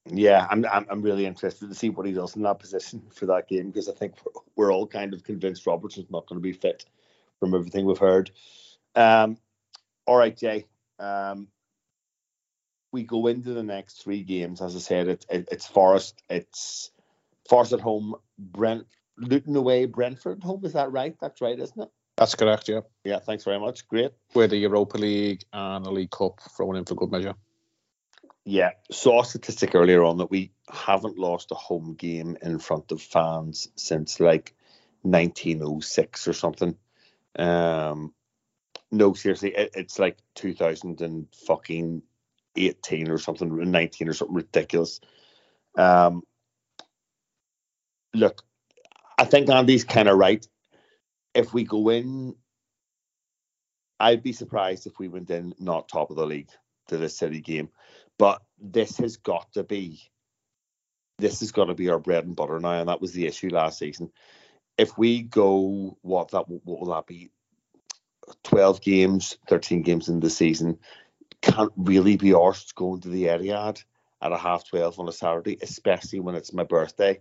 [0.07, 3.27] Yeah, I'm, I'm I'm really interested to see what he does in that position for
[3.27, 6.43] that game because I think we're, we're all kind of convinced Robertson's not going to
[6.43, 6.85] be fit
[7.39, 8.31] from everything we've heard.
[8.95, 9.39] Um,
[10.07, 10.67] all right, Jay.
[10.99, 11.49] Um,
[12.93, 14.61] we go into the next three games.
[14.63, 16.91] As I said, it, it, it's Forest, it's
[17.49, 18.87] Forest at home, Brent,
[19.19, 20.65] Luton away, Brentford home.
[20.65, 21.15] Is that right?
[21.21, 21.91] That's right, isn't it?
[22.17, 22.81] That's correct, yeah.
[23.05, 23.19] Yeah.
[23.19, 23.87] Thanks very much.
[23.89, 24.13] Great.
[24.35, 27.35] With the Europa League and the League Cup thrown in for good measure.
[28.49, 32.93] Yeah, saw a statistic earlier on that we haven't lost a home game in front
[32.93, 34.55] of fans since like
[35.03, 36.77] 1906 or something.
[37.37, 38.15] Um,
[38.93, 42.03] no, seriously, it, it's like 2000 and fucking
[42.55, 45.01] 18 or something, 19 or something ridiculous.
[45.77, 46.23] Um,
[48.15, 48.45] look,
[49.19, 50.47] I think Andy's kind of right.
[51.37, 52.35] If we go in,
[54.01, 56.49] I'd be surprised if we went in not top of the league
[56.89, 57.69] to this City game.
[58.19, 60.01] But this has got to be,
[61.19, 63.51] this has got to be our bread and butter now, and that was the issue
[63.51, 64.11] last season.
[64.79, 67.31] If we go, what that what will that be?
[68.43, 70.79] Twelve games, thirteen games in the season,
[71.43, 73.85] can't really be arsed going to the Etihad
[74.23, 77.21] at a half twelve on a Saturday, especially when it's my birthday,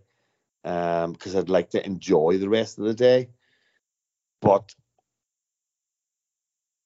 [0.64, 3.30] um, because I'd like to enjoy the rest of the day.
[4.42, 4.74] But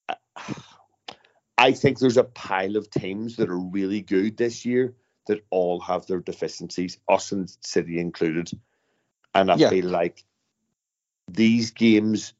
[0.08, 0.16] uh,
[1.58, 4.96] I think there's a pile of teams that are really good this year
[5.28, 8.50] that all have their deficiencies, us and City included.
[9.36, 9.70] And I Yeah.
[9.70, 10.24] feel like
[11.28, 12.34] these games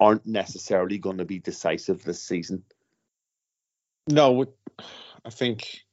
[0.00, 2.64] aren't necessarily going to be decisive this season.
[4.08, 4.46] No,
[5.24, 5.84] I think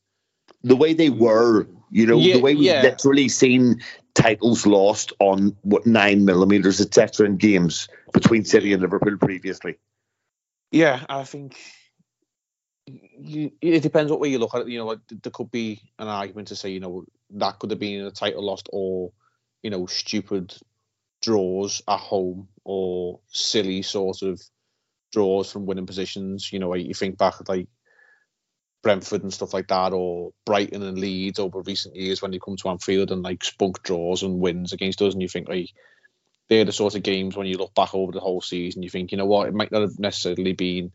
[0.64, 2.84] The way they were, you know, Yeah, the way we've yeah.
[2.84, 3.82] literally seen
[4.22, 9.78] titles lost on what nine millimeters, etc., in games between City and Liverpool previously.
[10.72, 11.58] Yeah, I think
[12.86, 14.68] you, it depends what way you look at it.
[14.70, 17.80] You know, like, there could be an argument to say, you know, that could have
[17.80, 19.12] been a title lost or,
[19.64, 20.54] you know, stupid
[21.22, 24.42] draws at home or silly sort of
[25.12, 26.52] draws from winning positions.
[26.52, 27.68] You know, you think back like
[28.82, 32.58] Brentford and stuff like that, or Brighton and Leeds over recent years when they come
[32.58, 35.70] to Anfield and like spunk draws and wins against us, and you think like
[36.50, 39.12] they're the sort of games when you look back over the whole season, you think,
[39.12, 40.92] you know what, it might not have necessarily been,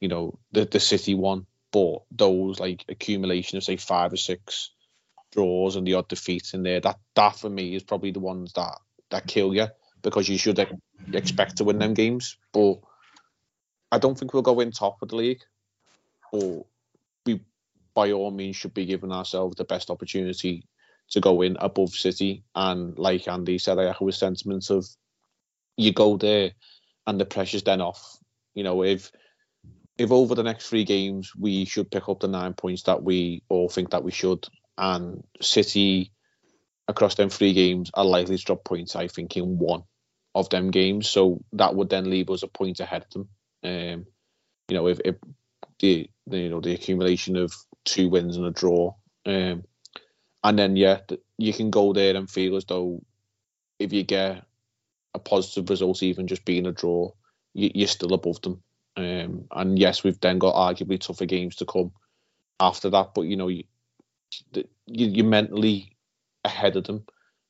[0.00, 4.70] you know, the the City one, but those like accumulation of say five or six
[5.32, 8.52] draws and the odd defeats in there, that that for me is probably the ones
[8.54, 8.78] that
[9.10, 9.68] that kill you
[10.02, 10.58] because you should
[11.12, 12.36] expect to win them games.
[12.52, 12.76] But
[13.90, 15.42] I don't think we'll go in top of the league,
[16.32, 16.64] but
[17.98, 20.64] by all means should be giving ourselves the best opportunity
[21.10, 22.44] to go in above City.
[22.54, 24.86] And like Andy said, I echo his sentiments of
[25.76, 26.52] you go there
[27.08, 28.16] and the pressure's then off.
[28.54, 29.10] You know, if
[29.96, 33.42] if over the next three games we should pick up the nine points that we
[33.48, 34.46] all think that we should,
[34.76, 36.12] and City
[36.86, 39.82] across them three games are likely to drop points, I think, in one
[40.36, 41.08] of them games.
[41.08, 43.28] So that would then leave us a point ahead of them.
[43.64, 44.06] Um,
[44.68, 45.16] you know, if, if
[45.80, 47.52] the, the you know the accumulation of
[47.88, 49.64] two wins and a draw Um,
[50.44, 51.00] and then yeah,
[51.36, 53.02] you can go there and feel as though
[53.78, 54.44] if you get
[55.14, 57.10] a positive result, even just being a draw,
[57.54, 58.62] you, are still above them.
[58.96, 61.92] Um, and yes, we've then got arguably tougher games to come
[62.60, 63.64] after that, but you know, you,
[64.86, 65.96] you, are mentally
[66.44, 67.04] ahead of them.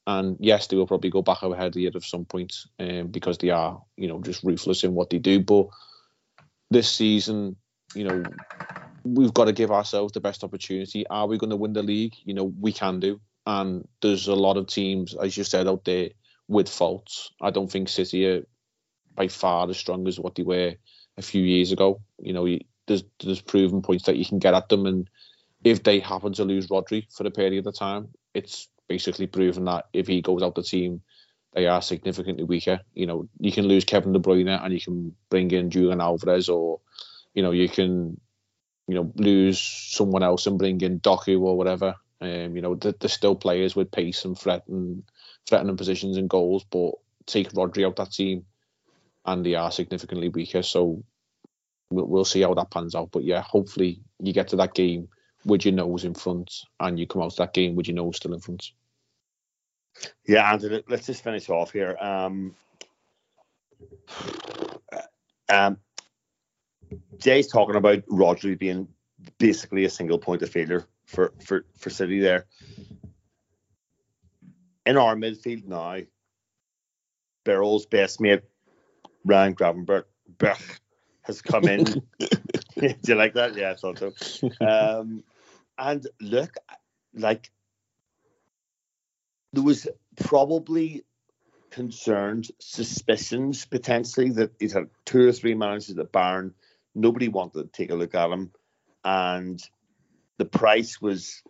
[0.06, 3.38] And yes, they will probably go back ahead of you at some point um, because
[3.38, 5.40] they are, you know, just ruthless in what they do.
[5.40, 5.66] But
[6.70, 7.56] this season,
[7.94, 8.22] you know,
[9.14, 11.06] we've got to give ourselves the best opportunity.
[11.08, 12.14] Are we going to win the league?
[12.24, 13.20] You know, we can do.
[13.46, 16.10] And there's a lot of teams, as you said, out there
[16.48, 17.30] with faults.
[17.40, 18.46] I don't think City are
[19.14, 20.74] by far as strong as what they were
[21.16, 22.00] a few years ago.
[22.20, 25.08] You know, there's there's proven points that you can get at them, and
[25.64, 29.86] if they happen to lose Rodri for a period of time, it's basically proven that
[29.92, 31.02] if he goes out the team,
[31.54, 32.80] they are significantly weaker.
[32.94, 36.48] You know, you can lose Kevin De Bruyne and you can bring in Julian Alvarez,
[36.48, 36.80] or
[37.34, 38.20] you know, you can
[38.88, 41.94] you know lose someone else and bring in Doku or whatever.
[42.20, 45.04] Um, you know, there's still players with pace and threat and
[45.46, 46.92] threatening positions and goals, but
[47.26, 48.46] take Rodri out that team,
[49.24, 50.62] and they are significantly weaker.
[50.62, 51.04] So
[51.90, 53.10] we'll, we'll see how that pans out.
[53.12, 55.08] But yeah, hopefully you get to that game
[55.44, 58.16] with your nose in front, and you come out to that game with your nose
[58.16, 58.72] still in front.
[60.26, 61.96] Yeah, Andrew, let's just finish off here.
[62.00, 62.54] Um,
[65.48, 65.78] um,
[67.18, 68.88] Jay's talking about Rodri being
[69.38, 72.46] basically a single point of failure for, for, for City there.
[74.86, 75.98] In our midfield now,
[77.44, 78.42] Birol's best mate,
[79.24, 80.04] Ryan Gravenberch,
[81.22, 81.84] has come in.
[82.78, 83.56] Do you like that?
[83.56, 84.50] Yeah, I thought so.
[84.60, 85.24] Um,
[85.76, 86.54] and look,
[87.14, 87.50] like
[89.52, 91.04] there was probably
[91.70, 96.52] concerns, suspicions potentially that he's had two or three managers at Bayern.
[96.94, 98.52] Nobody wanted to take a look at him,
[99.04, 99.62] and
[100.38, 101.42] the price was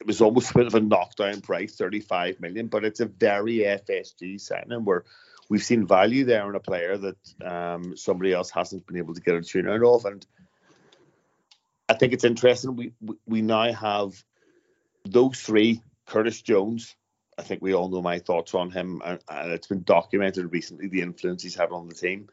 [0.00, 3.58] it was almost a bit of a knockdown price, 35 million, but it's a very
[3.58, 5.04] FSG signing where
[5.48, 9.20] we've seen value there in a player that um, somebody else hasn't been able to
[9.20, 10.04] get a tune out of.
[10.04, 10.26] And
[11.88, 12.76] I think it's interesting.
[12.76, 12.92] We,
[13.26, 14.22] we, now have
[15.04, 16.94] those three Curtis Jones.
[17.38, 20.88] I think we all know my thoughts on him, and, and it's been documented recently
[20.88, 22.28] the influence he's had on the team.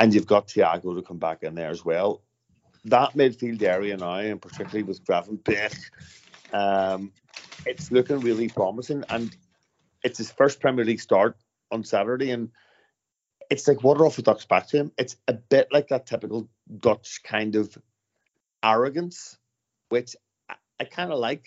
[0.00, 2.22] And you've got Thiago to come back in there as well.
[2.86, 5.78] That midfield area now, and particularly with Gravenberch,
[6.54, 7.12] um,
[7.66, 9.04] it's looking really promising.
[9.10, 9.36] And
[10.02, 11.36] it's his first Premier League start
[11.70, 12.48] on Saturday, and
[13.50, 14.92] it's like water off a duck's back to him.
[14.96, 16.48] It's a bit like that typical
[16.78, 17.76] Dutch kind of
[18.64, 19.36] arrogance,
[19.90, 20.16] which
[20.48, 21.44] I, I kind of like.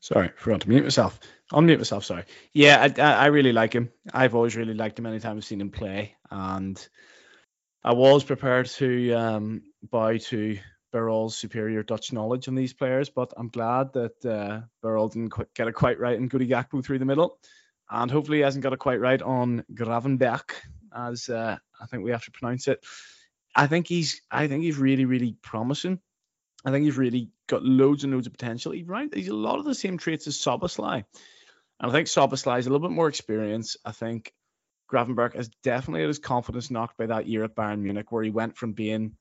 [0.00, 1.18] Sorry, forgot to mute myself.
[1.52, 2.04] Unmute myself.
[2.04, 2.24] Sorry.
[2.52, 3.90] Yeah, I, I really like him.
[4.12, 5.06] I've always really liked him.
[5.06, 6.88] Anytime I've seen him play, and
[7.82, 10.58] I was prepared to um, bow to
[10.92, 15.52] Birol's superior Dutch knowledge on these players, but I'm glad that uh, Birol didn't quite
[15.54, 17.38] get it quite right in Cody Gakpo through the middle,
[17.90, 20.50] and hopefully he hasn't got it quite right on Gravenberch,
[20.94, 22.84] as uh, I think we have to pronounce it.
[23.54, 26.00] I think he's I think he's really really promising.
[26.64, 28.72] I think he's really got loads and loads of potential.
[28.72, 29.12] He's right.
[29.12, 31.04] He's a lot of the same traits as Szoboszlai.
[31.80, 33.76] And I think Szoboszlai is a little bit more experience.
[33.84, 34.32] I think
[34.92, 38.30] Gravenberch has definitely had his confidence knocked by that year at Bayern Munich, where he
[38.30, 39.12] went from being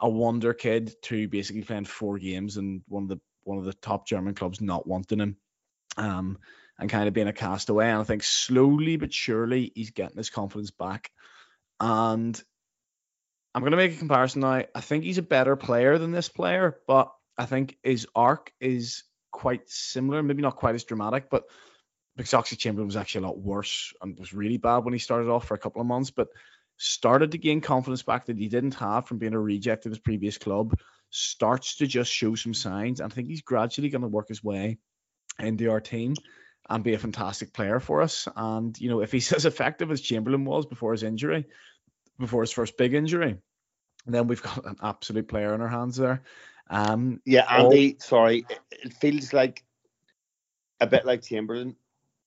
[0.00, 3.74] a wonder kid to basically playing four games and one of the one of the
[3.74, 5.36] top German clubs not wanting him.
[5.96, 6.38] Um,
[6.78, 7.88] and kind of being a castaway.
[7.88, 11.10] And I think slowly but surely he's getting his confidence back.
[11.80, 12.40] And
[13.54, 14.64] I'm going to make a comparison now.
[14.74, 19.04] I think he's a better player than this player, but I think his arc is
[19.30, 20.22] quite similar.
[20.22, 21.44] Maybe not quite as dramatic, but
[22.16, 25.28] because Oxlade Chamberlain was actually a lot worse and was really bad when he started
[25.28, 26.28] off for a couple of months, but
[26.76, 30.00] started to gain confidence back that he didn't have from being a reject of his
[30.00, 30.76] previous club.
[31.10, 33.00] Starts to just show some signs.
[33.00, 34.78] And I think he's gradually going to work his way
[35.38, 36.14] into our team
[36.68, 38.26] and be a fantastic player for us.
[38.34, 41.46] And you know, if he's as effective as Chamberlain was before his injury,
[42.18, 43.36] before his first big injury,
[44.06, 46.22] And then we've got an absolute player in our hands there.
[46.70, 48.00] Um, yeah, Andy, all...
[48.00, 49.64] sorry, it feels like
[50.80, 51.76] a bit like Chamberlain.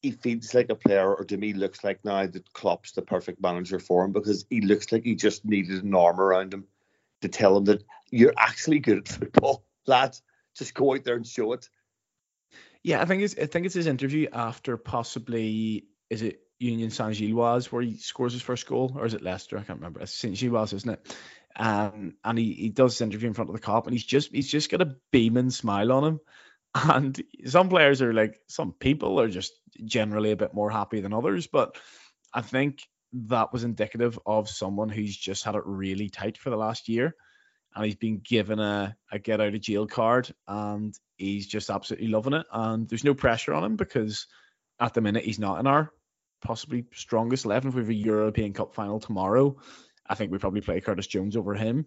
[0.01, 3.41] He feels like a player, or to me, looks like now that Klopp's the perfect
[3.41, 6.65] manager for him because he looks like he just needed an arm around him
[7.21, 10.15] to tell him that you're actually good at football, lad.
[10.55, 11.69] Just go out there and show it.
[12.83, 17.15] Yeah, I think it's I think it's his interview after possibly is it Union Saint
[17.15, 19.57] Gilloise where he scores his first goal, or is it Leicester?
[19.57, 20.01] I can't remember.
[20.01, 21.15] It's Saint Gilloise, isn't it?
[21.55, 24.31] Um, and he, he does his interview in front of the Kop, and he's just
[24.31, 26.19] he's just got a beaming smile on him.
[26.75, 29.53] And some players are like some people are just
[29.83, 31.75] generally a bit more happy than others, but
[32.33, 32.79] I think
[33.13, 37.15] that was indicative of someone who's just had it really tight for the last year.
[37.75, 42.09] and he's been given a, a get out of jail card, and he's just absolutely
[42.09, 42.45] loving it.
[42.51, 44.27] And there's no pressure on him because
[44.79, 45.91] at the minute he's not in our
[46.41, 47.69] possibly strongest eleven.
[47.69, 49.57] If we have a European Cup final tomorrow,
[50.09, 51.85] I think we probably play Curtis Jones over him.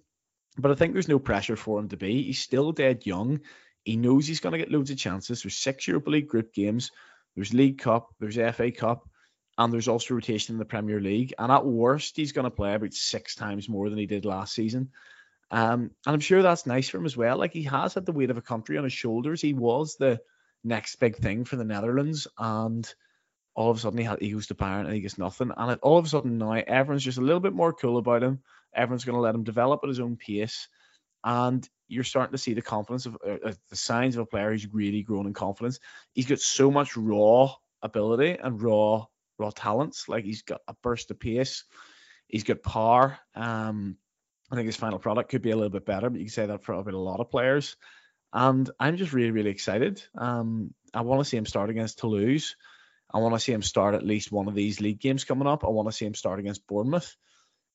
[0.58, 2.24] But I think there's no pressure for him to be.
[2.24, 3.40] He's still dead young.
[3.84, 5.42] He knows he's going to get loads of chances.
[5.42, 6.90] There's six Europa League group games.
[7.34, 8.08] There's League Cup.
[8.18, 9.08] There's FA Cup.
[9.56, 11.34] And there's also rotation in the Premier League.
[11.38, 14.54] And at worst, he's going to play about six times more than he did last
[14.54, 14.90] season.
[15.50, 17.36] Um, and I'm sure that's nice for him as well.
[17.36, 19.40] Like he has had the weight of a country on his shoulders.
[19.40, 20.20] He was the
[20.62, 22.26] next big thing for the Netherlands.
[22.38, 22.92] And
[23.54, 25.50] all of a sudden he, had, he goes to Bayern and he gets nothing.
[25.56, 28.40] And all of a sudden now everyone's just a little bit more cool about him.
[28.74, 30.68] Everyone's going to let him develop at his own pace.
[31.24, 34.52] And you're starting to see the confidence of uh, uh, the signs of a player
[34.52, 35.80] who's really grown in confidence.
[36.14, 39.06] He's got so much raw ability and raw
[39.38, 40.08] raw talents.
[40.08, 41.64] Like he's got a burst of pace.
[42.28, 43.18] He's got power.
[43.34, 43.96] Um,
[44.52, 46.46] I think his final product could be a little bit better, but you can say
[46.46, 47.76] that for a lot of players.
[48.32, 50.02] And I'm just really, really excited.
[50.16, 52.56] Um, I want to see him start against Toulouse.
[53.12, 55.64] I want to see him start at least one of these league games coming up.
[55.64, 57.16] I want to see him start against Bournemouth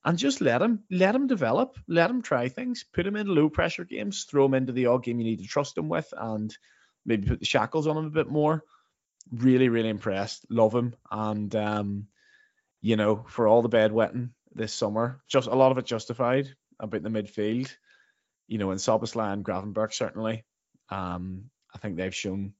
[0.05, 3.49] and just let him let him develop, let him try things, put him in low
[3.49, 6.55] pressure games, throw him into the odd game you need to trust him with, and
[7.05, 8.63] maybe put the shackles on him a bit more.
[9.31, 10.45] Really, really impressed.
[10.49, 12.07] Love him, and um,
[12.81, 16.47] you know, for all the bedwetting this summer, just a lot of it justified
[16.79, 17.75] about the midfield.
[18.47, 20.45] You know, in Szoboszlai and Gravenberch certainly.
[20.89, 22.53] Um, I think they've shown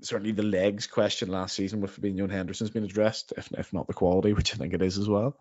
[0.00, 3.86] certainly the legs question last season with Fabinho and Henderson's been addressed, if if not
[3.86, 5.36] the quality, which I think it is as well.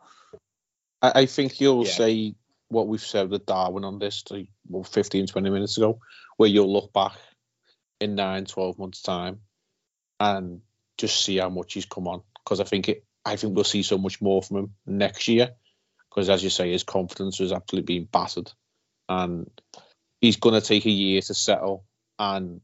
[1.02, 1.92] I, I think you'll yeah.
[1.92, 2.36] say
[2.70, 6.00] what we've said with Darwin on this like, well, 15, 20 minutes ago,
[6.38, 7.14] where you'll look back
[8.00, 9.40] in nine, 12 months' time
[10.20, 10.62] and
[10.98, 12.22] just see how much he's come on.
[12.44, 15.52] Because I think it, I think we'll see so much more from him next year.
[16.10, 18.50] Because as you say, his confidence has absolutely been battered,
[19.10, 19.50] and
[20.22, 21.84] he's going to take a year to settle.
[22.18, 22.62] And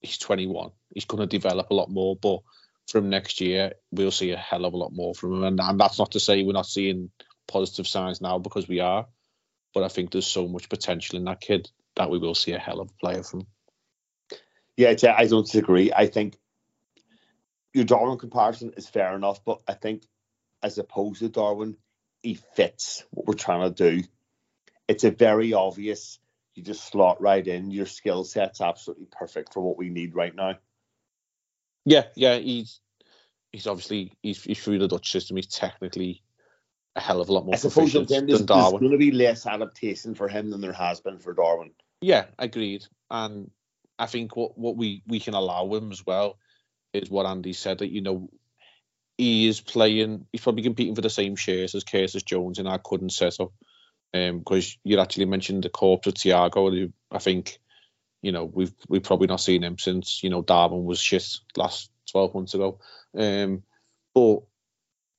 [0.00, 0.70] he's 21.
[0.94, 2.40] He's going to develop a lot more, but
[2.88, 5.44] from next year we'll see a hell of a lot more from him.
[5.44, 7.10] And, and that's not to say we're not seeing
[7.46, 9.06] positive signs now because we are.
[9.72, 12.58] But I think there's so much potential in that kid that we will see a
[12.58, 13.46] hell of a player from.
[14.76, 15.92] Yeah, I don't disagree.
[15.92, 16.36] I think
[17.72, 20.04] your Darwin comparison is fair enough, but I think
[20.62, 21.76] as opposed to Darwin,
[22.22, 24.04] he fits what we're trying to do.
[24.88, 26.18] It's a very obvious.
[26.54, 27.70] You just slot right in.
[27.70, 30.54] Your skill set's absolutely perfect for what we need right now.
[31.84, 32.80] Yeah, yeah, he's
[33.52, 35.36] he's obviously he's, he's through the Dutch system.
[35.36, 36.22] He's technically
[36.96, 38.46] a hell of a lot more I suppose there's, than Darwin.
[38.46, 41.72] There's going to be less adaptation for him than there has been for Darwin.
[42.00, 42.86] Yeah, agreed.
[43.10, 43.50] And
[43.98, 46.38] I think what, what we, we can allow him as well
[46.92, 48.28] is what Andy said that, you know,
[49.18, 52.78] he is playing, he's probably competing for the same shares as Curtis Jones in our
[52.78, 53.52] couldn't setup.
[54.12, 57.58] Because um, you actually mentioned the corpse of Thiago, who I think,
[58.24, 61.90] you know, we've we've probably not seen him since, you know, Darwin was shit last
[62.10, 62.78] 12 months ago.
[63.14, 63.62] Um,
[64.14, 64.40] but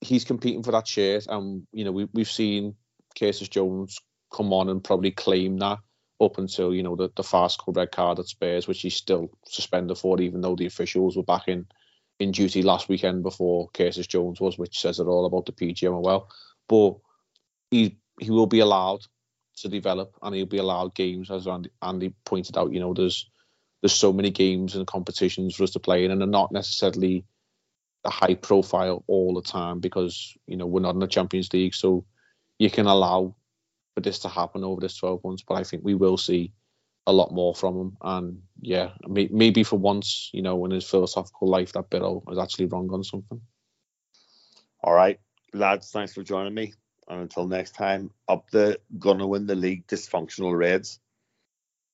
[0.01, 2.76] he's competing for that shirt, and you know we we've seen
[3.18, 3.99] Curtis Jones
[4.34, 5.78] come on and probably claim that
[6.20, 9.99] up until you know the the farcical red card at Spurs, which he's still suspended
[9.99, 11.68] for, even though the officials were back in
[12.20, 16.26] in duty last weekend before Curtis Jones was, which says it all about the PGMOL.
[16.68, 16.95] But
[17.70, 19.01] he he will be allowed
[19.58, 22.74] to develop, and he'll be allowed games, as Andy, Andy pointed out.
[22.74, 23.30] You know, there's
[23.82, 27.26] there's so many games and competitions for us to play in, and they're not necessarily
[28.03, 31.74] a high profile all the time because you know we're not in the Champions League,
[31.74, 32.06] so
[32.60, 33.36] you can allow
[33.93, 35.43] for this to happen over this 12 months.
[35.47, 36.53] But I think we will see
[37.08, 41.47] a lot more from him, and yeah, maybe for once, you know, in his philosophical
[41.47, 43.41] life, that Biddle was actually wrong on something.
[44.84, 45.20] All right,
[45.53, 46.74] lads, thanks for joining me,
[47.08, 50.99] and until next time, up the gonna win the league dysfunctional Reds.